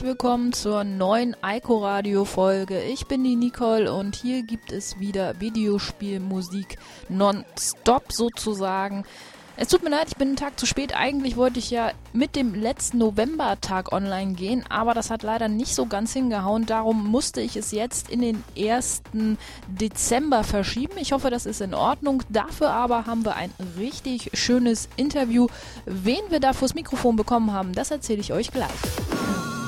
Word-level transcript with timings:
Herzlich 0.00 0.12
willkommen 0.12 0.54
zur 0.54 0.82
neuen 0.82 1.36
Ico 1.44 1.84
Radio 1.84 2.24
Folge. 2.24 2.82
Ich 2.84 3.06
bin 3.06 3.22
die 3.22 3.36
Nicole 3.36 3.92
und 3.92 4.16
hier 4.16 4.42
gibt 4.42 4.72
es 4.72 4.98
wieder 4.98 5.38
Videospielmusik 5.42 6.78
nonstop 7.10 8.10
sozusagen. 8.10 9.04
Es 9.58 9.68
tut 9.68 9.82
mir 9.82 9.90
leid, 9.90 10.06
ich 10.08 10.16
bin 10.16 10.28
einen 10.28 10.36
Tag 10.38 10.58
zu 10.58 10.64
spät. 10.64 10.96
Eigentlich 10.96 11.36
wollte 11.36 11.58
ich 11.58 11.70
ja 11.70 11.92
mit 12.14 12.34
dem 12.34 12.54
letzten 12.54 12.96
Novembertag 12.96 13.92
online 13.92 14.32
gehen, 14.32 14.64
aber 14.70 14.94
das 14.94 15.10
hat 15.10 15.22
leider 15.22 15.48
nicht 15.48 15.74
so 15.74 15.84
ganz 15.84 16.14
hingehauen. 16.14 16.64
Darum 16.64 17.06
musste 17.06 17.42
ich 17.42 17.56
es 17.56 17.70
jetzt 17.70 18.08
in 18.08 18.22
den 18.22 18.42
1. 18.56 19.02
Dezember 19.68 20.44
verschieben. 20.44 20.94
Ich 20.96 21.12
hoffe, 21.12 21.28
das 21.28 21.44
ist 21.44 21.60
in 21.60 21.74
Ordnung. 21.74 22.22
Dafür 22.30 22.70
aber 22.70 23.04
haben 23.04 23.26
wir 23.26 23.36
ein 23.36 23.52
richtig 23.76 24.30
schönes 24.32 24.88
Interview. 24.96 25.48
Wen 25.84 26.22
wir 26.30 26.40
da 26.40 26.54
vors 26.54 26.72
Mikrofon 26.72 27.16
bekommen 27.16 27.52
haben, 27.52 27.74
das 27.74 27.90
erzähle 27.90 28.20
ich 28.20 28.32
euch 28.32 28.50
gleich. 28.50 28.70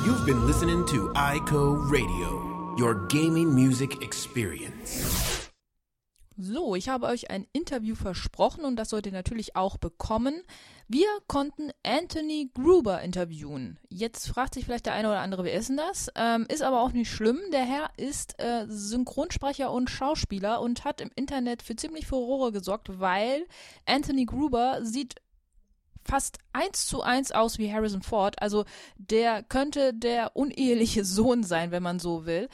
You've 0.04 0.26
been 0.26 0.44
listening 0.48 0.84
to 0.86 1.12
ICO 1.14 1.76
Radio, 1.88 2.74
your 2.76 3.06
gaming 3.06 3.54
music 3.54 4.02
experience. 4.02 5.48
So, 6.36 6.74
ich 6.74 6.88
habe 6.88 7.06
euch 7.06 7.30
ein 7.30 7.46
Interview 7.52 7.94
versprochen 7.94 8.64
und 8.64 8.74
das 8.74 8.90
sollt 8.90 9.06
ihr 9.06 9.12
natürlich 9.12 9.54
auch 9.54 9.76
bekommen. 9.76 10.42
Wir 10.88 11.06
konnten 11.28 11.70
Anthony 11.84 12.50
Gruber 12.52 13.00
interviewen. 13.00 13.78
Jetzt 13.90 14.26
fragt 14.26 14.54
sich 14.54 14.64
vielleicht 14.64 14.86
der 14.86 14.94
eine 14.94 15.06
oder 15.06 15.20
andere, 15.20 15.44
wer 15.44 15.54
ist 15.54 15.68
denn 15.68 15.76
das? 15.76 16.08
Ähm, 16.16 16.46
ist 16.48 16.62
aber 16.62 16.80
auch 16.80 16.90
nicht 16.90 17.08
schlimm. 17.08 17.38
Der 17.52 17.64
Herr 17.64 17.90
ist 17.96 18.42
äh, 18.42 18.66
Synchronsprecher 18.66 19.70
und 19.70 19.88
Schauspieler 19.88 20.60
und 20.62 20.84
hat 20.84 21.00
im 21.00 21.12
Internet 21.14 21.62
für 21.62 21.76
ziemlich 21.76 22.08
Furore 22.08 22.50
gesorgt, 22.50 22.98
weil 22.98 23.46
Anthony 23.86 24.24
Gruber 24.24 24.80
sieht 24.82 25.14
fast 26.04 26.38
eins 26.52 26.86
zu 26.86 27.02
eins 27.02 27.32
aus 27.32 27.58
wie 27.58 27.72
Harrison 27.72 28.02
Ford. 28.02 28.40
Also 28.40 28.64
der 28.96 29.42
könnte 29.42 29.94
der 29.94 30.36
uneheliche 30.36 31.04
Sohn 31.04 31.42
sein, 31.42 31.70
wenn 31.70 31.82
man 31.82 31.98
so 31.98 32.26
will. 32.26 32.48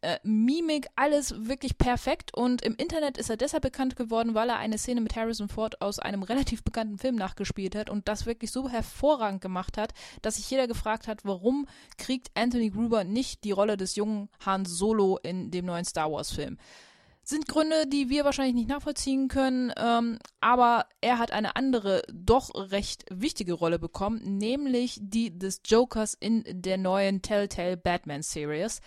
Äh, 0.00 0.18
Mimik, 0.22 0.88
alles 0.96 1.34
wirklich 1.46 1.78
perfekt. 1.78 2.34
Und 2.34 2.62
im 2.62 2.76
Internet 2.76 3.18
ist 3.18 3.30
er 3.30 3.36
deshalb 3.36 3.62
bekannt 3.62 3.96
geworden, 3.96 4.34
weil 4.34 4.48
er 4.48 4.58
eine 4.58 4.78
Szene 4.78 5.00
mit 5.00 5.16
Harrison 5.16 5.48
Ford 5.48 5.80
aus 5.80 5.98
einem 5.98 6.22
relativ 6.22 6.62
bekannten 6.62 6.98
Film 6.98 7.16
nachgespielt 7.16 7.74
hat 7.74 7.90
und 7.90 8.08
das 8.08 8.26
wirklich 8.26 8.50
so 8.50 8.68
hervorragend 8.68 9.40
gemacht 9.40 9.78
hat, 9.78 9.92
dass 10.22 10.36
sich 10.36 10.50
jeder 10.50 10.66
gefragt 10.66 11.08
hat, 11.08 11.24
warum 11.24 11.66
kriegt 11.98 12.30
Anthony 12.34 12.70
Gruber 12.70 13.04
nicht 13.04 13.44
die 13.44 13.52
Rolle 13.52 13.76
des 13.76 13.96
jungen 13.96 14.28
Han 14.44 14.64
Solo 14.64 15.18
in 15.22 15.50
dem 15.50 15.66
neuen 15.66 15.84
Star 15.84 16.10
Wars 16.10 16.30
Film 16.30 16.58
sind 17.24 17.46
Gründe, 17.46 17.86
die 17.86 18.08
wir 18.10 18.24
wahrscheinlich 18.24 18.54
nicht 18.54 18.68
nachvollziehen 18.68 19.28
können, 19.28 19.72
ähm, 19.76 20.18
aber 20.40 20.86
er 21.00 21.18
hat 21.18 21.30
eine 21.30 21.56
andere, 21.56 22.02
doch 22.12 22.50
recht 22.54 23.04
wichtige 23.10 23.52
Rolle 23.52 23.78
bekommen, 23.78 24.38
nämlich 24.38 24.98
die 25.00 25.36
des 25.36 25.60
Jokers 25.64 26.14
in 26.14 26.44
der 26.48 26.78
neuen 26.78 27.22
Telltale 27.22 27.76
Batman 27.76 28.22
Series 28.22 28.80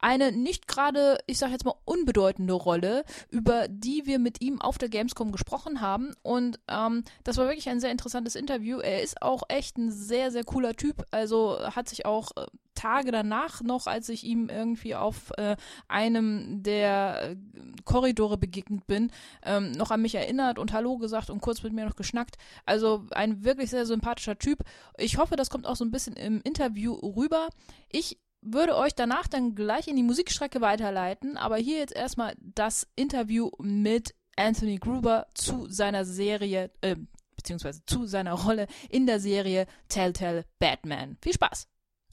eine 0.00 0.32
nicht 0.32 0.68
gerade, 0.68 1.18
ich 1.26 1.38
sag 1.38 1.50
jetzt 1.50 1.64
mal, 1.64 1.74
unbedeutende 1.84 2.52
Rolle, 2.52 3.04
über 3.30 3.66
die 3.68 4.02
wir 4.06 4.18
mit 4.18 4.40
ihm 4.40 4.60
auf 4.60 4.78
der 4.78 4.88
Gamescom 4.88 5.32
gesprochen 5.32 5.80
haben. 5.80 6.12
Und 6.22 6.58
ähm, 6.68 7.04
das 7.24 7.36
war 7.36 7.46
wirklich 7.46 7.68
ein 7.68 7.80
sehr 7.80 7.90
interessantes 7.90 8.36
Interview. 8.36 8.78
Er 8.78 9.02
ist 9.02 9.22
auch 9.22 9.42
echt 9.48 9.78
ein 9.78 9.90
sehr, 9.90 10.30
sehr 10.30 10.44
cooler 10.44 10.74
Typ. 10.74 11.04
Also 11.10 11.58
hat 11.74 11.88
sich 11.88 12.06
auch 12.06 12.30
äh, 12.36 12.46
Tage 12.76 13.10
danach 13.10 13.62
noch, 13.62 13.88
als 13.88 14.08
ich 14.08 14.22
ihm 14.22 14.48
irgendwie 14.48 14.94
auf 14.94 15.32
äh, 15.38 15.56
einem 15.88 16.62
der 16.62 17.30
äh, 17.30 17.36
Korridore 17.84 18.38
begegnet 18.38 18.86
bin, 18.86 19.10
ähm, 19.42 19.72
noch 19.72 19.90
an 19.90 20.02
mich 20.02 20.14
erinnert 20.14 20.58
und 20.60 20.72
Hallo 20.72 20.98
gesagt 20.98 21.30
und 21.30 21.40
kurz 21.40 21.62
mit 21.62 21.72
mir 21.72 21.86
noch 21.86 21.96
geschnackt. 21.96 22.36
Also 22.64 23.06
ein 23.10 23.44
wirklich 23.44 23.70
sehr 23.70 23.86
sympathischer 23.86 24.38
Typ. 24.38 24.60
Ich 24.98 25.18
hoffe, 25.18 25.34
das 25.34 25.50
kommt 25.50 25.66
auch 25.66 25.76
so 25.76 25.84
ein 25.84 25.90
bisschen 25.90 26.14
im 26.14 26.40
Interview 26.42 26.92
rüber. 26.92 27.48
Ich 27.90 28.18
würde 28.46 28.76
euch 28.76 28.94
danach 28.94 29.26
dann 29.26 29.54
gleich 29.54 29.88
in 29.88 29.96
die 29.96 30.02
Musikstrecke 30.02 30.60
weiterleiten, 30.60 31.36
aber 31.36 31.56
hier 31.56 31.78
jetzt 31.78 31.94
erstmal 31.94 32.34
das 32.38 32.86
Interview 32.94 33.50
mit 33.58 34.14
Anthony 34.36 34.76
Gruber 34.76 35.26
zu 35.34 35.66
seiner 35.68 36.04
Serie, 36.04 36.70
äh, 36.80 36.96
beziehungsweise 37.36 37.84
zu 37.86 38.06
seiner 38.06 38.34
Rolle 38.34 38.66
in 38.88 39.06
der 39.06 39.20
Serie 39.20 39.66
Telltale 39.88 40.44
Batman. 40.58 41.16
Viel 41.20 41.32
Spaß! 41.32 41.66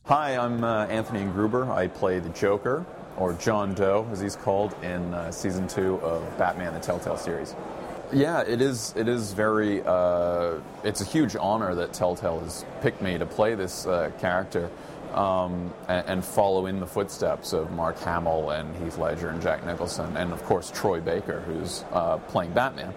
Hi, 0.06 0.36
I'm 0.38 0.64
uh, 0.64 0.86
Anthony 0.92 1.24
Gruber. 1.32 1.72
I 1.72 1.88
play 1.88 2.20
the 2.20 2.30
Joker, 2.30 2.86
or 3.18 3.34
John 3.40 3.74
Doe, 3.74 4.06
as 4.12 4.20
he's 4.20 4.36
called, 4.36 4.76
in 4.84 5.14
uh, 5.14 5.32
season 5.32 5.66
two 5.66 5.96
of 6.02 6.22
Batman: 6.38 6.74
The 6.74 6.82
Telltale 6.82 7.16
series. 7.16 7.56
Yeah, 8.12 8.42
it 8.42 8.62
is. 8.62 8.94
It 8.98 9.08
is 9.08 9.32
very. 9.32 9.82
Uh, 9.82 10.60
it's 10.84 11.00
a 11.00 11.06
huge 11.06 11.38
honor 11.38 11.74
that 11.76 11.94
Telltale 11.94 12.42
has 12.42 12.66
picked 12.82 13.02
me 13.02 13.18
to 13.18 13.26
play 13.26 13.56
this 13.56 13.88
uh, 13.88 14.12
character 14.20 14.70
um, 15.14 15.74
and, 15.88 16.08
and, 16.08 16.26
follow 16.26 16.66
in 16.66 16.80
the 16.80 16.88
footsteps 16.88 17.54
of 17.54 17.72
Mark 17.72 18.00
Hamill 18.00 18.52
and 18.52 18.76
Heath 18.78 18.98
Ledger 18.98 19.30
and 19.30 19.42
Jack 19.42 19.66
Nicholson, 19.66 20.18
and 20.18 20.34
of 20.34 20.44
course 20.44 20.72
Troy 20.72 21.00
Baker, 21.00 21.42
who's 21.42 21.84
uh, 21.92 22.18
playing 22.18 22.54
Batman. 22.54 22.94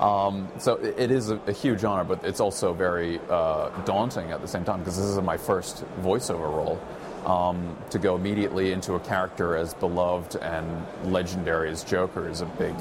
Um, 0.00 0.48
so 0.58 0.76
it 0.76 1.10
is 1.10 1.30
a, 1.30 1.36
a, 1.46 1.52
huge 1.52 1.84
honor, 1.84 2.04
but 2.04 2.24
it's 2.24 2.40
also 2.40 2.72
very 2.72 3.20
uh, 3.28 3.68
daunting 3.84 4.30
at 4.30 4.40
the 4.40 4.48
same 4.48 4.64
time 4.64 4.78
because 4.78 4.96
this 4.96 5.04
is 5.04 5.20
my 5.20 5.36
first 5.36 5.84
voiceover 6.00 6.50
role. 6.50 6.80
Um, 7.26 7.76
to 7.90 7.98
go 7.98 8.16
immediately 8.16 8.72
into 8.72 8.94
a 8.94 9.00
character 9.00 9.54
as 9.54 9.74
beloved 9.74 10.36
and 10.36 10.86
legendary 11.04 11.68
as 11.68 11.84
Joker 11.84 12.26
is 12.26 12.40
a 12.40 12.46
big, 12.46 12.74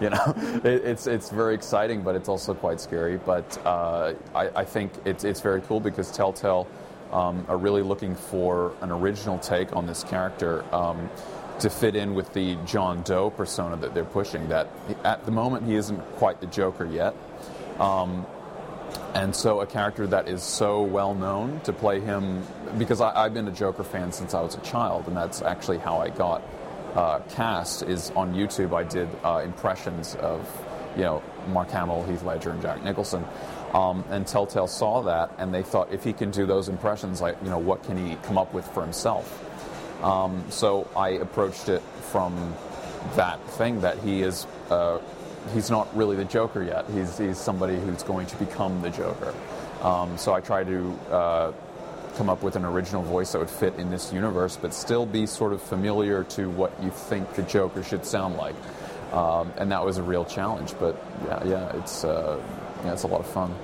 you 0.00 0.10
know, 0.10 0.34
it, 0.64 0.84
it's 0.84 1.06
it's 1.06 1.30
very 1.30 1.54
exciting, 1.54 2.02
but 2.02 2.16
it's 2.16 2.28
also 2.28 2.52
quite 2.52 2.80
scary. 2.80 3.16
But 3.16 3.64
uh, 3.64 4.14
I, 4.34 4.48
I, 4.56 4.64
think 4.64 4.92
it's 5.04 5.22
it's 5.22 5.40
very 5.40 5.60
cool 5.60 5.78
because 5.78 6.10
Telltale 6.10 6.66
um, 7.12 7.44
are 7.48 7.56
really 7.56 7.82
looking 7.82 8.14
for 8.14 8.74
an 8.80 8.90
original 8.90 9.38
take 9.38 9.74
on 9.74 9.86
this 9.86 10.04
character. 10.04 10.64
Um, 10.74 11.10
to 11.60 11.68
fit 11.68 11.94
in 11.94 12.14
with 12.14 12.32
the 12.32 12.56
John 12.64 13.02
Doe 13.02 13.28
persona 13.28 13.76
that 13.76 13.92
they're 13.92 14.04
pushing. 14.04 14.48
That 14.48 14.68
at 15.04 15.26
the 15.26 15.30
moment 15.30 15.66
he 15.66 15.74
isn't 15.74 16.00
quite 16.16 16.40
the 16.40 16.46
Joker 16.46 16.86
yet. 16.86 17.14
Um, 17.78 18.26
and 19.14 19.34
so 19.34 19.60
a 19.60 19.66
character 19.66 20.06
that 20.06 20.28
is 20.28 20.42
so 20.42 20.82
well 20.82 21.14
known 21.14 21.60
to 21.62 21.72
play 21.72 22.00
him 22.00 22.44
because 22.78 23.00
I, 23.00 23.24
have 23.24 23.34
been 23.34 23.48
a 23.48 23.52
Joker 23.52 23.84
fan 23.84 24.12
since 24.12 24.34
I 24.34 24.40
was 24.40 24.54
a 24.54 24.60
child, 24.60 25.06
and 25.06 25.16
that's 25.16 25.42
actually 25.42 25.78
how 25.78 25.98
I 25.98 26.10
got 26.10 26.42
uh, 26.94 27.20
cast. 27.30 27.82
Is 27.82 28.10
on 28.16 28.34
YouTube 28.34 28.74
I 28.74 28.84
did 28.84 29.08
uh, 29.24 29.42
impressions 29.44 30.14
of 30.16 30.48
you 30.96 31.02
know 31.02 31.22
Mark 31.48 31.70
Hamill, 31.70 32.04
Heath 32.04 32.22
Ledger, 32.22 32.50
and 32.50 32.62
Jack 32.62 32.82
Nicholson. 32.82 33.24
Um, 33.72 34.04
and 34.10 34.26
Telltale 34.26 34.66
saw 34.66 35.02
that, 35.02 35.30
and 35.38 35.54
they 35.54 35.62
thought 35.62 35.92
if 35.92 36.02
he 36.02 36.12
can 36.12 36.30
do 36.30 36.44
those 36.46 36.68
impressions, 36.68 37.20
like 37.20 37.36
you 37.42 37.50
know, 37.50 37.58
what 37.58 37.84
can 37.84 37.96
he 37.96 38.16
come 38.16 38.36
up 38.36 38.52
with 38.52 38.66
for 38.72 38.82
himself? 38.82 39.46
Um, 40.02 40.44
so 40.50 40.88
I 40.96 41.10
approached 41.10 41.68
it 41.68 41.82
from 42.10 42.54
that 43.16 43.42
thing 43.50 43.80
that 43.82 43.98
he 43.98 44.22
is. 44.22 44.46
Uh, 44.70 44.98
he's 45.52 45.70
not 45.70 45.94
really 45.96 46.16
the 46.16 46.24
Joker 46.24 46.62
yet. 46.62 46.88
He's, 46.90 47.16
he's 47.18 47.38
somebody 47.38 47.78
who's 47.78 48.02
going 48.02 48.26
to 48.26 48.36
become 48.36 48.82
the 48.82 48.90
Joker. 48.90 49.34
Um, 49.82 50.18
so 50.18 50.34
I 50.34 50.40
try 50.40 50.64
to 50.64 50.98
uh, 51.10 51.52
come 52.16 52.28
up 52.28 52.42
with 52.42 52.56
an 52.56 52.64
original 52.64 53.02
voice 53.02 53.32
that 53.32 53.38
would 53.38 53.50
fit 53.50 53.74
in 53.76 53.90
this 53.90 54.12
universe, 54.12 54.56
but 54.60 54.74
still 54.74 55.06
be 55.06 55.26
sort 55.26 55.52
of 55.52 55.62
familiar 55.62 56.24
to 56.24 56.50
what 56.50 56.72
you 56.82 56.90
think 56.90 57.34
the 57.34 57.42
Joker 57.42 57.82
should 57.82 58.04
sound 58.04 58.36
like. 58.36 58.54
Um, 59.12 59.52
and 59.56 59.72
that 59.72 59.84
was 59.84 59.96
a 59.96 60.02
real 60.02 60.24
challenge. 60.24 60.74
But 60.78 61.02
yeah, 61.24 61.44
yeah, 61.44 61.76
it's 61.76 62.04
uh, 62.04 62.40
yeah, 62.84 62.92
it's 62.92 63.02
a 63.02 63.06
lot 63.06 63.20
of 63.20 63.26
fun. 63.26 63.54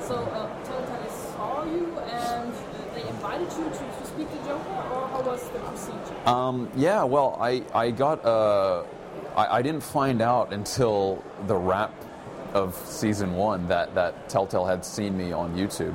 So 0.00 0.16
uh, 0.16 0.64
Telltale 0.64 1.10
saw 1.10 1.64
you 1.64 1.98
and 1.98 2.52
they 2.94 3.08
invited 3.08 3.52
you 3.52 3.64
to, 3.64 3.70
to 3.70 4.06
speak 4.06 4.30
to 4.30 4.36
Joker 4.38 4.70
or 4.92 5.08
how 5.08 5.22
was 5.22 5.48
the 5.50 5.58
procedure? 5.58 6.28
Um, 6.28 6.70
yeah, 6.76 7.04
well, 7.04 7.36
I, 7.40 7.62
I 7.74 7.90
got, 7.90 8.24
uh, 8.24 8.84
I, 9.36 9.58
I 9.58 9.62
didn't 9.62 9.82
find 9.82 10.22
out 10.22 10.52
until 10.52 11.22
the 11.46 11.56
wrap 11.56 11.92
of 12.54 12.74
season 12.74 13.34
one 13.34 13.68
that, 13.68 13.94
that 13.94 14.28
Telltale 14.28 14.64
had 14.64 14.84
seen 14.84 15.16
me 15.16 15.32
on 15.32 15.54
YouTube. 15.54 15.94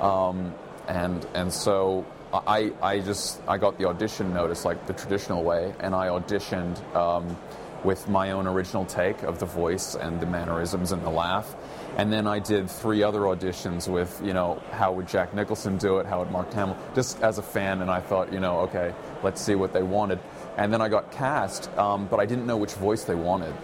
Um, 0.00 0.54
and, 0.88 1.26
and 1.34 1.52
so 1.52 2.06
I, 2.32 2.72
I 2.82 3.00
just, 3.00 3.40
I 3.46 3.58
got 3.58 3.78
the 3.78 3.86
audition 3.86 4.32
notice 4.32 4.64
like 4.64 4.86
the 4.86 4.92
traditional 4.92 5.42
way, 5.44 5.74
and 5.80 5.94
I 5.94 6.08
auditioned 6.08 6.78
um, 6.94 7.36
with 7.84 8.08
my 8.08 8.32
own 8.32 8.46
original 8.46 8.84
take 8.84 9.22
of 9.22 9.38
the 9.38 9.46
voice 9.46 9.94
and 9.94 10.20
the 10.20 10.26
mannerisms 10.26 10.92
and 10.92 11.02
the 11.02 11.10
laugh. 11.10 11.54
And 11.96 12.12
then 12.12 12.26
I 12.26 12.38
did 12.38 12.70
three 12.70 13.02
other 13.02 13.20
auditions 13.20 13.88
with, 13.88 14.20
you 14.24 14.32
know, 14.32 14.62
how 14.70 14.92
would 14.92 15.08
Jack 15.08 15.34
Nicholson 15.34 15.76
do 15.76 15.98
it? 15.98 16.06
How 16.06 16.20
would 16.20 16.30
Mark 16.30 16.52
Hamill? 16.52 16.76
Just 16.94 17.20
as 17.22 17.38
a 17.38 17.42
fan, 17.42 17.82
and 17.82 17.90
I 17.90 18.00
thought, 18.00 18.32
you 18.32 18.40
know, 18.40 18.60
okay, 18.60 18.94
let's 19.22 19.40
see 19.40 19.54
what 19.54 19.72
they 19.72 19.82
wanted. 19.82 20.18
And 20.56 20.72
then 20.72 20.80
I 20.80 20.88
got 20.88 21.10
cast, 21.10 21.70
um, 21.76 22.06
but 22.06 22.20
I 22.20 22.26
didn't 22.26 22.46
know 22.46 22.56
which 22.56 22.74
voice 22.74 23.04
they 23.04 23.14
wanted. 23.14 23.54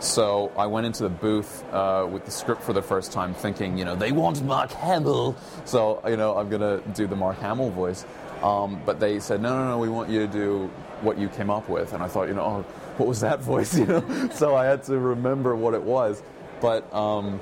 So 0.00 0.52
I 0.56 0.66
went 0.66 0.86
into 0.86 1.04
the 1.04 1.08
booth 1.08 1.64
uh, 1.72 2.06
with 2.10 2.26
the 2.26 2.30
script 2.30 2.62
for 2.62 2.72
the 2.74 2.82
first 2.82 3.12
time, 3.12 3.32
thinking, 3.32 3.78
you 3.78 3.84
know, 3.84 3.96
they 3.96 4.12
want 4.12 4.42
Mark 4.44 4.70
Hamill, 4.72 5.34
so 5.64 6.02
you 6.06 6.16
know, 6.16 6.36
I'm 6.36 6.50
gonna 6.50 6.82
do 6.94 7.06
the 7.06 7.16
Mark 7.16 7.38
Hamill 7.38 7.70
voice. 7.70 8.04
Um, 8.42 8.82
but 8.84 9.00
they 9.00 9.20
said, 9.20 9.40
no, 9.40 9.56
no, 9.56 9.68
no, 9.68 9.78
we 9.78 9.88
want 9.88 10.10
you 10.10 10.20
to 10.20 10.26
do 10.26 10.70
what 11.00 11.18
you 11.18 11.28
came 11.30 11.48
up 11.48 11.68
with. 11.70 11.94
And 11.94 12.02
I 12.02 12.08
thought, 12.08 12.28
you 12.28 12.34
know, 12.34 12.42
oh, 12.42 12.64
what 12.96 13.08
was 13.08 13.20
that 13.20 13.40
voice? 13.52 13.76
You 13.76 13.86
know, 13.86 14.28
so 14.34 14.54
I 14.54 14.64
had 14.66 14.82
to 14.84 14.98
remember 14.98 15.54
what 15.54 15.74
it 15.74 15.82
was. 15.82 16.22
But 16.60 16.92
um, 16.94 17.40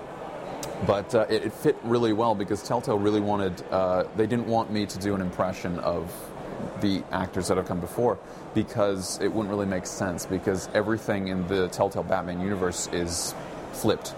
but 0.87 1.14
uh, 1.14 1.26
it, 1.28 1.44
it, 1.44 1.52
fit 1.52 1.76
really 1.84 2.12
well 2.12 2.34
because 2.34 2.62
Telltale 2.62 2.99
really 2.99 3.20
wanted. 3.20 3.62
Uh, 3.70 4.04
they 4.16 4.26
didn't 4.26 4.46
want 4.46 4.72
me 4.72 4.87
to 4.87 4.99
do 4.99 5.14
an 5.14 5.20
impression 5.20 5.78
of 5.81 6.12
the 6.81 7.02
actors 7.12 7.49
that 7.49 7.56
have 7.56 7.66
come 7.66 7.81
before 7.81 8.19
because 8.54 9.20
it 9.20 9.28
wouldn't 9.28 9.50
really 9.50 9.66
make 9.66 9.87
sense 9.87 10.26
because 10.26 10.69
everything 10.75 11.28
in 11.28 11.46
the 11.49 11.69
Telltale 11.69 12.02
Batman 12.02 12.40
universe 12.40 12.88
is 12.93 13.34
flipped. 13.72 14.14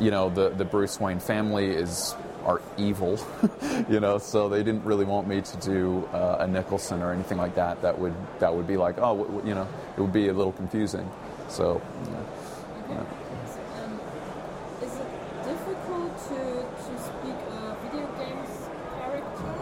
You 0.00 0.10
know, 0.10 0.30
the 0.30 0.50
the 0.50 0.64
Bruce 0.64 0.98
Wayne 0.98 1.20
family 1.20 1.66
is 1.66 2.14
are 2.44 2.60
evil, 2.78 3.18
you 3.88 4.00
know. 4.00 4.18
So 4.18 4.48
they 4.48 4.62
didn't 4.62 4.84
really 4.84 5.04
want 5.04 5.26
me 5.28 5.40
to 5.40 5.56
do 5.58 6.08
uh, 6.12 6.36
a 6.40 6.46
Nicholson 6.46 7.02
or 7.02 7.12
anything 7.12 7.38
like 7.38 7.54
that. 7.56 7.80
That 7.82 7.98
would 7.98 8.14
that 8.40 8.54
would 8.54 8.66
be 8.66 8.76
like, 8.76 8.96
oh, 8.98 9.16
w- 9.16 9.26
w- 9.26 9.48
you 9.48 9.54
know, 9.54 9.66
it 9.96 10.00
would 10.00 10.12
be 10.12 10.28
a 10.28 10.32
little 10.32 10.52
confusing. 10.52 11.08
So. 11.48 11.80
Yeah. 12.10 12.96
Okay. 12.96 13.00
Is 14.82 14.92
it 14.96 15.08
difficult 15.44 16.12
to, 16.28 16.40
to 16.84 16.92
speak 17.00 17.38
a 17.56 17.76
video 17.82 18.06
games 18.20 18.52
character? 19.00 19.52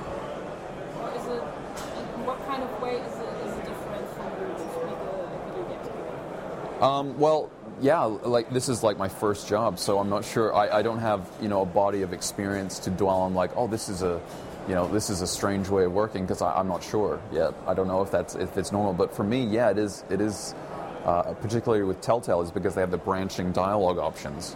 Or 0.99 1.09
is 1.15 1.27
it, 1.27 1.43
in 1.43 2.27
what 2.27 2.39
kind 2.47 2.63
of 2.63 2.71
way 2.83 2.97
is 2.99 3.15
it, 3.15 3.33
is 3.47 3.53
it 3.57 3.65
different 3.71 4.07
from 4.19 4.31
you 4.43 4.49
to 4.51 4.67
speak 4.75 4.99
a 5.07 5.15
video 5.47 5.65
games? 5.71 6.83
Um, 6.83 7.19
well, 7.19 7.51
yeah, 7.83 8.05
like 8.05 8.49
this 8.51 8.69
is 8.69 8.83
like 8.83 8.97
my 8.97 9.09
first 9.09 9.49
job, 9.49 9.79
so 9.79 9.99
I'm 9.99 10.09
not 10.09 10.25
sure. 10.25 10.55
I, 10.55 10.79
I 10.79 10.83
don't 10.83 11.01
have 11.01 11.29
you 11.43 11.49
know 11.49 11.63
a 11.63 11.67
body 11.67 12.03
of 12.03 12.13
experience 12.13 12.79
to 12.81 12.91
dwell 12.91 13.23
on 13.23 13.35
like, 13.35 13.51
oh, 13.57 13.67
this 13.67 13.89
is 13.89 14.03
a, 14.03 14.21
you 14.69 14.75
know, 14.75 14.87
this 14.87 15.11
is 15.11 15.21
a 15.21 15.27
strange 15.27 15.69
way 15.69 15.85
of 15.85 15.93
working 15.93 16.23
because 16.23 16.41
I'm 16.41 16.69
not 16.69 16.85
sure 16.85 17.21
yet. 17.33 17.55
I 17.67 17.75
don't 17.75 17.89
know 17.89 18.01
if 18.03 18.11
that's 18.13 18.37
if 18.37 18.57
it's 18.57 18.71
normal, 18.71 18.95
but 18.95 19.13
for 19.15 19.25
me, 19.25 19.45
yeah, 19.45 19.71
it 19.71 19.79
is. 19.79 20.05
It 20.09 20.21
is. 20.21 20.55
Uh, 21.05 21.35
particularly 21.35 21.83
with 21.83 22.01
Telltale, 22.01 22.43
is 22.43 22.53
because 22.53 22.77
they 22.77 22.81
have 22.81 22.93
the 22.93 22.97
branching 22.97 23.51
dialogue 23.51 23.99
options. 23.99 24.55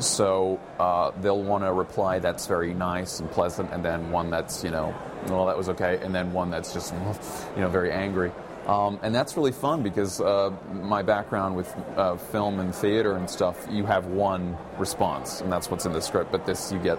So 0.00 0.60
uh, 0.78 1.12
they'll 1.22 1.42
want 1.42 1.64
a 1.64 1.72
reply 1.72 2.18
that's 2.18 2.46
very 2.46 2.74
nice 2.74 3.20
and 3.20 3.30
pleasant, 3.30 3.72
and 3.72 3.82
then 3.82 4.10
one 4.10 4.28
that's 4.28 4.62
you 4.62 4.70
know, 4.70 4.94
well, 5.28 5.46
that 5.46 5.56
was 5.56 5.70
okay, 5.70 5.98
and 6.02 6.14
then 6.14 6.34
one 6.34 6.50
that's 6.50 6.74
just 6.74 6.92
you 7.56 7.62
know 7.62 7.70
very 7.70 7.90
angry. 7.90 8.30
Um, 8.68 9.00
and 9.02 9.14
that's 9.14 9.34
really 9.34 9.52
fun 9.52 9.82
because 9.82 10.20
uh, 10.20 10.50
my 10.70 11.00
background 11.00 11.56
with 11.56 11.74
uh, 11.96 12.16
film 12.16 12.60
and 12.60 12.74
theater 12.74 13.16
and 13.16 13.28
stuff, 13.28 13.66
you 13.70 13.86
have 13.86 14.06
one 14.06 14.58
response, 14.76 15.40
and 15.40 15.50
that's 15.50 15.70
what's 15.70 15.86
in 15.86 15.92
the 15.94 16.02
script. 16.02 16.30
But 16.30 16.44
this, 16.44 16.70
you 16.70 16.78
get 16.78 16.98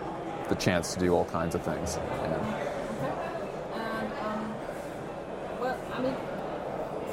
the 0.50 0.56
chance 0.56 0.96
to 0.96 1.00
do 1.00 1.14
all 1.14 1.26
kinds 1.26 1.54
of 1.54 1.62
things. 1.62 1.98
And, 1.98 2.34
um, 4.26 4.56
well, 5.60 5.78
I 5.94 6.02
mean, 6.02 6.16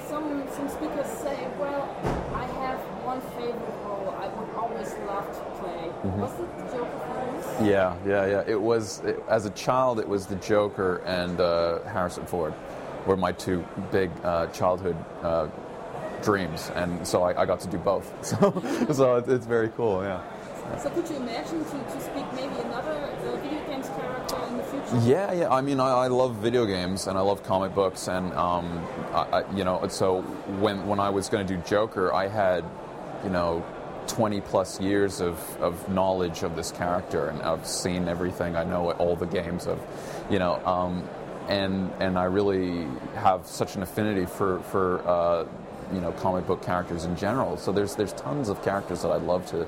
some, 0.08 0.42
some 0.50 0.68
speakers 0.70 1.06
say, 1.18 1.48
well, 1.60 1.94
I 2.34 2.46
have 2.64 2.78
one 3.04 3.20
favorite 3.36 3.60
role 3.84 4.14
I 4.18 4.28
would 4.28 4.54
always 4.54 4.90
love 5.06 5.26
to 5.36 5.44
play. 5.60 5.90
Was 6.16 6.32
it 6.40 6.58
the 6.58 6.76
Joker 6.78 7.06
yeah, 7.62 7.96
yeah, 8.06 8.26
yeah. 8.26 8.44
It 8.46 8.60
was 8.60 9.00
it, 9.00 9.22
as 9.28 9.46
a 9.46 9.50
child, 9.50 9.98
it 9.98 10.08
was 10.08 10.26
the 10.26 10.36
Joker 10.36 10.98
and 11.06 11.40
uh, 11.40 11.82
Harrison 11.84 12.26
Ford 12.26 12.52
were 13.06 13.16
my 13.16 13.32
two 13.32 13.64
big 13.92 14.10
uh, 14.24 14.46
childhood 14.48 14.96
uh, 15.22 15.48
dreams, 16.22 16.70
and 16.74 17.06
so 17.06 17.22
I, 17.22 17.42
I, 17.42 17.46
got 17.46 17.60
to 17.60 17.68
do 17.68 17.78
both. 17.78 18.12
So, 18.22 18.92
so 18.92 19.16
it, 19.16 19.28
it's 19.28 19.46
very 19.46 19.68
cool. 19.70 20.02
Yeah. 20.02 20.22
So 20.78 20.90
could 20.90 21.08
you 21.08 21.16
imagine 21.16 21.64
to, 21.64 21.70
to 21.70 22.00
speak 22.00 22.24
maybe 22.34 22.54
another 22.64 22.90
uh, 22.90 23.36
video 23.36 23.64
games 23.66 23.88
character 23.88 24.36
in 24.48 24.56
the 24.56 24.62
future? 24.64 25.08
Yeah, 25.08 25.32
yeah. 25.32 25.48
I 25.48 25.60
mean, 25.60 25.78
I, 25.78 25.90
I 25.90 26.06
love 26.08 26.34
video 26.36 26.66
games 26.66 27.06
and 27.06 27.16
I 27.16 27.20
love 27.20 27.44
comic 27.44 27.74
books, 27.74 28.08
and 28.08 28.32
um, 28.34 28.84
I, 29.12 29.40
I, 29.40 29.54
you 29.54 29.64
know, 29.64 29.86
so 29.88 30.22
when 30.60 30.86
when 30.86 30.98
I 30.98 31.10
was 31.10 31.28
going 31.28 31.46
to 31.46 31.56
do 31.56 31.62
Joker, 31.62 32.12
I 32.12 32.28
had, 32.28 32.64
you 33.24 33.30
know. 33.30 33.64
20 34.08 34.40
plus 34.42 34.80
years 34.80 35.20
of, 35.20 35.36
of 35.60 35.88
knowledge 35.88 36.44
of 36.44 36.54
this 36.54 36.70
character 36.70 37.26
and 37.26 37.42
I've 37.42 37.66
seen 37.66 38.06
everything 38.06 38.54
I 38.54 38.62
know 38.62 38.92
all 38.92 39.16
the 39.16 39.26
games 39.26 39.66
of 39.66 39.80
you 40.30 40.38
know 40.38 40.64
um, 40.64 41.02
and 41.48 41.92
and 42.00 42.18
I 42.18 42.24
really 42.24 42.86
have 43.14 43.46
such 43.46 43.76
an 43.76 43.82
affinity 43.82 44.26
for 44.26 44.60
for 44.60 45.06
uh, 45.06 45.44
you 45.92 46.00
know 46.00 46.12
comic 46.12 46.46
book 46.46 46.62
characters 46.62 47.04
in 47.04 47.16
general. 47.16 47.56
So 47.56 47.72
there's 47.72 47.94
there's 47.94 48.12
tons 48.14 48.48
of 48.48 48.62
characters 48.62 49.02
that 49.02 49.12
I'd 49.12 49.22
love 49.22 49.46
to 49.46 49.56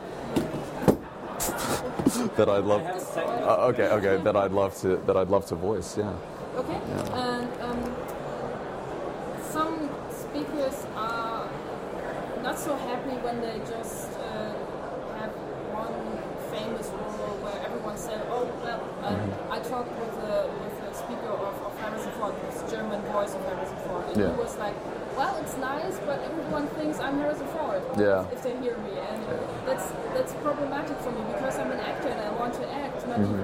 that 2.36 2.48
I'd 2.48 2.64
love. 2.64 2.82
Uh, 3.16 3.66
okay, 3.70 3.88
okay, 3.88 4.22
that 4.22 4.36
I'd 4.36 4.52
love 4.52 4.75
to 4.80 4.96
that 5.06 5.16
I'd 5.16 5.28
love 5.28 5.46
to 5.46 5.54
voice. 5.54 5.96
Yeah. 5.96 6.12
Okay. 6.56 6.80
And 7.14 7.48
um, 7.62 7.94
some 9.50 9.88
speakers 10.10 10.86
are 10.96 11.48
not 12.42 12.58
so 12.58 12.74
happy 12.76 13.14
when 13.22 13.40
they 13.40 13.58
just 13.70 14.10
uh, 14.19 14.52
have 15.20 15.31
one 15.70 15.94
famous 16.50 16.88
role 16.88 17.36
where 17.44 17.58
everyone 17.64 17.96
said, 17.96 18.20
"Oh, 18.31 18.50
well." 18.64 18.82
Um, 19.04 19.31
I 19.50 19.60
talked 19.60 19.92
with 20.00 20.14
a 20.26 20.50
with 20.60 20.90
a 20.90 20.94
speaker 20.94 21.31
of, 21.31 21.54
of 21.62 21.78
Harrison 21.78 22.10
Ford, 22.19 22.34
this 22.50 22.62
German 22.70 23.00
voice 23.12 23.34
of 23.34 23.42
Harrison 23.46 23.76
Ford, 23.86 24.04
and 24.10 24.16
Yeah. 24.16 24.34
he 24.34 24.40
was 24.42 24.56
like, 24.58 24.74
"Well, 25.16 25.36
it's 25.42 25.56
nice, 25.58 25.98
but 26.04 26.19
everyone 26.22 26.66
thinks 26.78 26.98
I'm 26.98 27.16
Harrison 27.19 27.46
Ford 27.54 27.82
Yeah. 27.98 28.24
if 28.32 28.42
they 28.42 28.56
hear 28.58 28.76
me, 28.78 28.90
and 28.98 29.22
that's 29.66 29.92
that's 30.14 30.32
problematic 30.34 30.96
for 30.98 31.10
me 31.10 31.20
because 31.32 31.58
I'm 31.58 31.70
an 31.70 31.80
actor 31.80 32.08
and 32.08 32.20
I 32.20 32.30
want 32.38 32.54
to 32.54 32.70
act, 32.70 33.06
not 33.08 33.18
even 33.18 33.40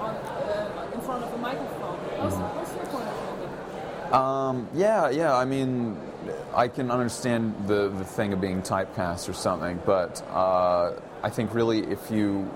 on, 0.00 0.14
uh, 0.16 0.90
in 0.94 1.00
front 1.00 1.24
of 1.24 1.32
a 1.32 1.38
microphone. 1.38 1.98
How's, 2.18 2.34
what's 2.34 2.74
your 2.74 2.86
point 2.86 3.08
of 3.08 4.08
view? 4.08 4.14
Um, 4.14 4.68
yeah, 4.74 5.10
yeah. 5.10 5.36
I 5.36 5.44
mean, 5.44 5.96
I 6.54 6.68
can 6.68 6.90
understand 6.90 7.54
the 7.66 7.88
the 7.90 8.04
thing 8.04 8.32
of 8.32 8.40
being 8.40 8.62
typecast 8.62 9.28
or 9.28 9.34
something, 9.34 9.80
but 9.84 10.22
uh, 10.30 10.92
I 11.22 11.30
think 11.30 11.54
really 11.54 11.80
if 11.80 12.10
you, 12.10 12.50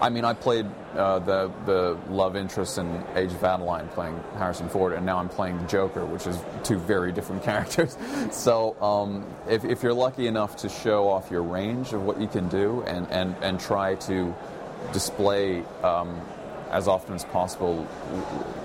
I 0.00 0.10
mean, 0.10 0.24
I 0.24 0.34
played 0.34 0.66
uh, 0.94 1.18
the 1.20 1.50
the 1.66 1.98
love 2.08 2.36
interest 2.36 2.78
in 2.78 3.04
Age 3.14 3.32
of 3.32 3.42
Adaline, 3.42 3.88
playing 3.88 4.22
Harrison 4.36 4.68
Ford, 4.68 4.92
and 4.92 5.06
now 5.06 5.18
I'm 5.18 5.28
playing 5.28 5.58
the 5.58 5.66
Joker, 5.66 6.04
which 6.04 6.26
is 6.26 6.38
two 6.62 6.78
very 6.78 7.12
different 7.12 7.42
characters. 7.50 7.96
So 8.30 8.80
um, 8.82 9.26
if 9.48 9.64
if 9.64 9.82
you're 9.82 9.94
lucky 9.94 10.26
enough 10.26 10.56
to 10.56 10.68
show 10.68 11.08
off 11.08 11.30
your 11.30 11.42
range 11.42 11.92
of 11.92 12.02
what 12.02 12.20
you 12.20 12.28
can 12.28 12.48
do 12.48 12.82
and 12.86 13.10
and 13.10 13.36
and 13.42 13.60
try 13.60 13.94
to 13.96 14.34
display. 14.92 15.62
Um, 15.82 16.20
as 16.70 16.88
often 16.88 17.14
as 17.14 17.24
possible, 17.26 17.86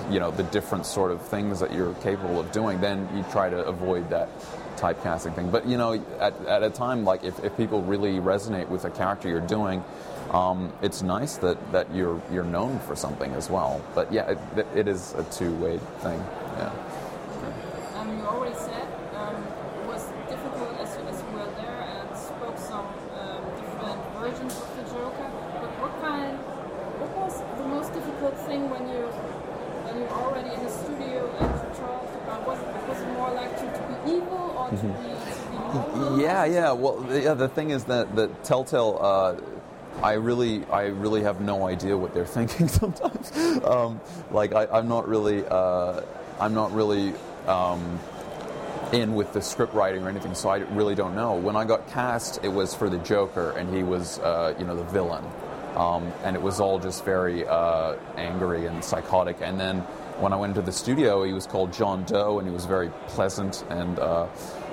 you 0.10 0.20
know, 0.20 0.32
the 0.32 0.44
different 0.44 0.84
sort 0.84 1.12
of 1.12 1.22
things 1.22 1.60
that 1.60 1.72
you're 1.72 1.94
capable 1.96 2.40
of 2.40 2.52
doing, 2.52 2.82
then 2.82 3.08
you 3.16 3.24
try 3.32 3.48
to 3.52 3.64
avoid 3.66 4.10
that 4.10 4.30
typecasting 4.80 5.36
thing. 5.36 5.50
But, 5.52 5.68
you 5.68 5.78
know, 5.78 5.94
at, 6.20 6.34
at 6.46 6.64
a 6.64 6.70
time 6.70 7.04
like 7.04 7.24
if, 7.24 7.44
if 7.44 7.56
people 7.58 7.82
really 7.82 8.20
resonate 8.20 8.70
with 8.70 8.86
a 8.86 8.90
character 8.90 9.28
you're 9.28 9.42
doing, 9.42 9.84
um, 10.32 10.72
it's 10.82 11.02
nice 11.02 11.38
that, 11.38 11.58
that 11.72 11.94
you're, 11.94 12.22
you're 12.32 12.44
known 12.46 12.80
for 12.80 12.96
something 12.96 13.34
as 13.34 13.50
well. 13.50 13.82
But 13.96 14.14
yeah, 14.14 14.32
it, 14.32 14.68
it 14.76 14.88
is 14.88 15.14
a 15.14 15.24
two 15.26 15.54
way 15.56 15.80
thing. 16.00 16.20
Yeah. 16.58 16.72
Um, 17.96 18.18
you 18.18 18.24
already 18.24 18.56
said 18.56 18.88
um, 19.16 19.36
it 19.82 19.88
was 19.88 20.06
difficult 20.30 20.72
as 20.80 20.96
you, 20.96 21.04
as 21.10 21.18
you 21.20 21.30
were 21.34 21.52
there 21.58 21.82
and 21.82 22.18
spoke 22.18 22.58
some 22.58 22.86
um, 23.20 23.42
different 23.58 24.00
versions 24.22 24.54
of 24.54 24.70
the 24.78 24.84
Joker. 24.94 25.30
But 25.60 25.72
what 25.82 25.94
kind, 26.02 26.38
what 27.02 27.12
was 27.18 27.42
the 27.58 27.68
most 27.68 27.94
difficult 27.94 28.38
thing 28.46 28.70
when 28.70 28.88
you 28.88 29.10
when 29.90 29.98
you're 29.98 30.14
already 30.22 30.54
in 30.54 30.62
the 30.62 30.70
studio 30.70 31.26
and 31.42 31.50
you 31.50 31.70
talked 31.74 32.14
about? 32.22 32.46
Was 32.46 32.60
it, 32.62 32.70
was 32.86 33.02
it 33.02 33.10
more 33.18 33.32
like 33.34 33.50
to, 33.58 33.66
to 33.66 33.82
be 33.90 33.96
evil 34.14 34.54
or 34.54 34.70
to 34.70 34.76
be, 34.76 35.10
to 35.10 35.34
be 35.50 35.58
normal? 35.58 36.20
Yeah, 36.40 36.54
yeah. 36.54 36.72
Well, 36.72 36.98
the- 36.98 37.22
yeah. 37.22 37.34
The 37.34 37.50
thing 37.50 37.72
is 37.72 37.86
that 37.86 38.16
that 38.16 38.44
Telltale. 38.44 38.98
Uh, 39.02 39.36
I 40.02 40.14
really, 40.14 40.64
I 40.68 40.84
really 40.84 41.24
have 41.24 41.42
no 41.42 41.68
idea 41.68 41.98
what 41.98 42.14
they're 42.14 42.26
thinking 42.38 42.70
sometimes. 42.70 43.36
Um, 43.66 44.00
like, 44.32 44.54
I, 44.54 44.66
I'm 44.68 44.88
not 44.88 45.10
really, 45.10 45.44
uh, 45.46 46.02
I'm 46.40 46.54
not 46.54 46.72
really 46.72 47.14
um, 47.48 48.00
in 48.94 49.14
with 49.14 49.34
the 49.34 49.42
script 49.42 49.74
writing 49.74 50.04
or 50.04 50.10
anything, 50.10 50.36
so 50.36 50.48
I 50.48 50.60
really 50.60 50.96
don't 50.96 51.16
know. 51.16 51.36
When 51.36 51.58
I 51.58 51.66
got 51.66 51.90
cast, 51.90 52.40
it 52.44 52.48
was 52.48 52.74
for 52.74 52.90
the 52.90 53.00
Joker, 53.00 53.52
and 53.58 53.76
he 53.76 53.84
was, 53.84 54.20
uh, 54.20 54.56
you 54.58 54.64
know, 54.64 54.76
the 54.78 54.86
villain, 54.86 55.26
um, 55.76 56.14
and 56.24 56.34
it 56.34 56.42
was 56.42 56.62
all 56.62 56.80
just 56.80 57.04
very 57.04 57.46
uh, 57.46 57.96
angry 58.16 58.68
and 58.68 58.82
psychotic. 58.86 59.38
And 59.42 59.60
then 59.60 59.80
when 60.22 60.32
I 60.32 60.38
went 60.38 60.52
into 60.52 60.62
the 60.62 60.72
studio, 60.72 61.24
he 61.24 61.34
was 61.34 61.46
called 61.46 61.74
John 61.74 62.06
Doe, 62.06 62.40
and 62.40 62.48
he 62.48 62.54
was 62.54 62.64
very 62.66 62.90
pleasant 63.08 63.66
and. 63.70 64.00
Uh, 64.00 64.28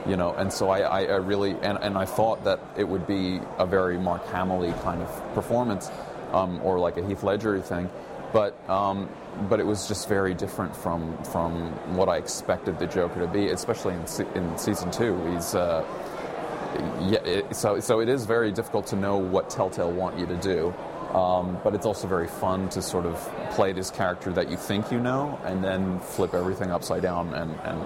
you 0.09 0.17
know, 0.17 0.35
and 0.35 0.53
so 0.53 0.71
I, 0.71 0.81
I, 0.81 1.05
I 1.05 1.17
really 1.17 1.53
and, 1.63 1.79
and 1.81 1.97
I 1.99 2.05
thought 2.05 2.45
that 2.45 2.61
it 2.77 2.85
would 2.85 3.07
be 3.07 3.41
a 3.59 3.67
very 3.67 3.99
Mark 3.99 4.27
Hamill 4.29 4.73
kind 4.83 5.03
of 5.03 5.35
performance, 5.35 5.91
um, 6.33 6.61
or 6.63 6.79
like 6.79 6.97
a 6.97 7.07
Heath 7.07 7.23
Ledger 7.23 7.61
thing, 7.61 7.91
but 8.33 8.55
um, 8.69 9.09
but 9.49 9.61
it 9.61 9.67
was 9.67 9.89
just 9.89 10.09
very 10.09 10.35
different 10.35 10.77
from 10.77 11.17
from 11.25 11.73
what 11.97 12.09
I 12.09 12.17
expected 12.17 12.79
the 12.79 12.87
Joker 12.87 13.21
to 13.21 13.27
be, 13.27 13.49
especially 13.49 13.95
in 13.95 14.05
in 14.35 14.59
season 14.59 14.91
two. 14.91 15.17
He's 15.33 15.55
uh, 15.55 15.85
yeah, 17.01 17.19
it, 17.25 17.57
so 17.57 17.81
so 17.81 18.01
it 18.01 18.09
is 18.09 18.27
very 18.27 18.53
difficult 18.53 18.87
to 18.89 18.97
know 18.97 19.17
what 19.17 19.51
Telltale 19.51 19.91
want 19.91 20.19
you 20.19 20.27
to 20.27 20.37
do. 20.37 20.75
Um, 21.15 21.59
but 21.65 21.75
it's 21.75 21.87
also 21.87 22.09
very 22.09 22.27
fun 22.27 22.69
to 22.71 22.83
sort 22.83 23.07
of 23.07 23.17
play 23.53 23.73
this 23.73 23.91
character 23.91 24.33
that 24.33 24.51
you 24.51 24.57
think 24.57 24.91
you 24.91 25.01
know, 25.01 25.41
and 25.45 25.65
then 25.65 25.99
flip 26.01 26.35
everything 26.35 26.71
upside 26.71 27.03
down 27.03 27.33
and, 27.33 27.55
and, 27.65 27.81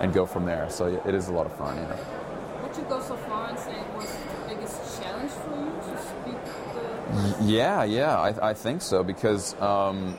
and 0.00 0.12
go 0.12 0.26
from 0.26 0.46
there. 0.46 0.68
So 0.70 0.86
it 0.86 1.14
is 1.14 1.28
a 1.28 1.32
lot 1.32 1.46
of 1.46 1.56
fun. 1.56 1.76
Yeah. 1.76 2.62
Would 2.62 2.76
you 2.76 2.82
go 2.84 3.00
so 3.00 3.16
far 3.16 3.48
and 3.48 3.58
say 3.58 3.72
it 3.72 3.94
was 3.96 4.10
the 4.10 4.54
biggest 4.54 5.02
challenge 5.02 5.30
for 5.30 5.56
you 5.56 5.94
to 5.94 6.02
speak 6.02 7.38
the? 7.38 7.44
Yeah, 7.44 7.84
yeah, 7.84 8.18
I, 8.18 8.50
I 8.50 8.54
think 8.54 8.82
so 8.82 9.02
because 9.02 9.60
um, 9.60 10.18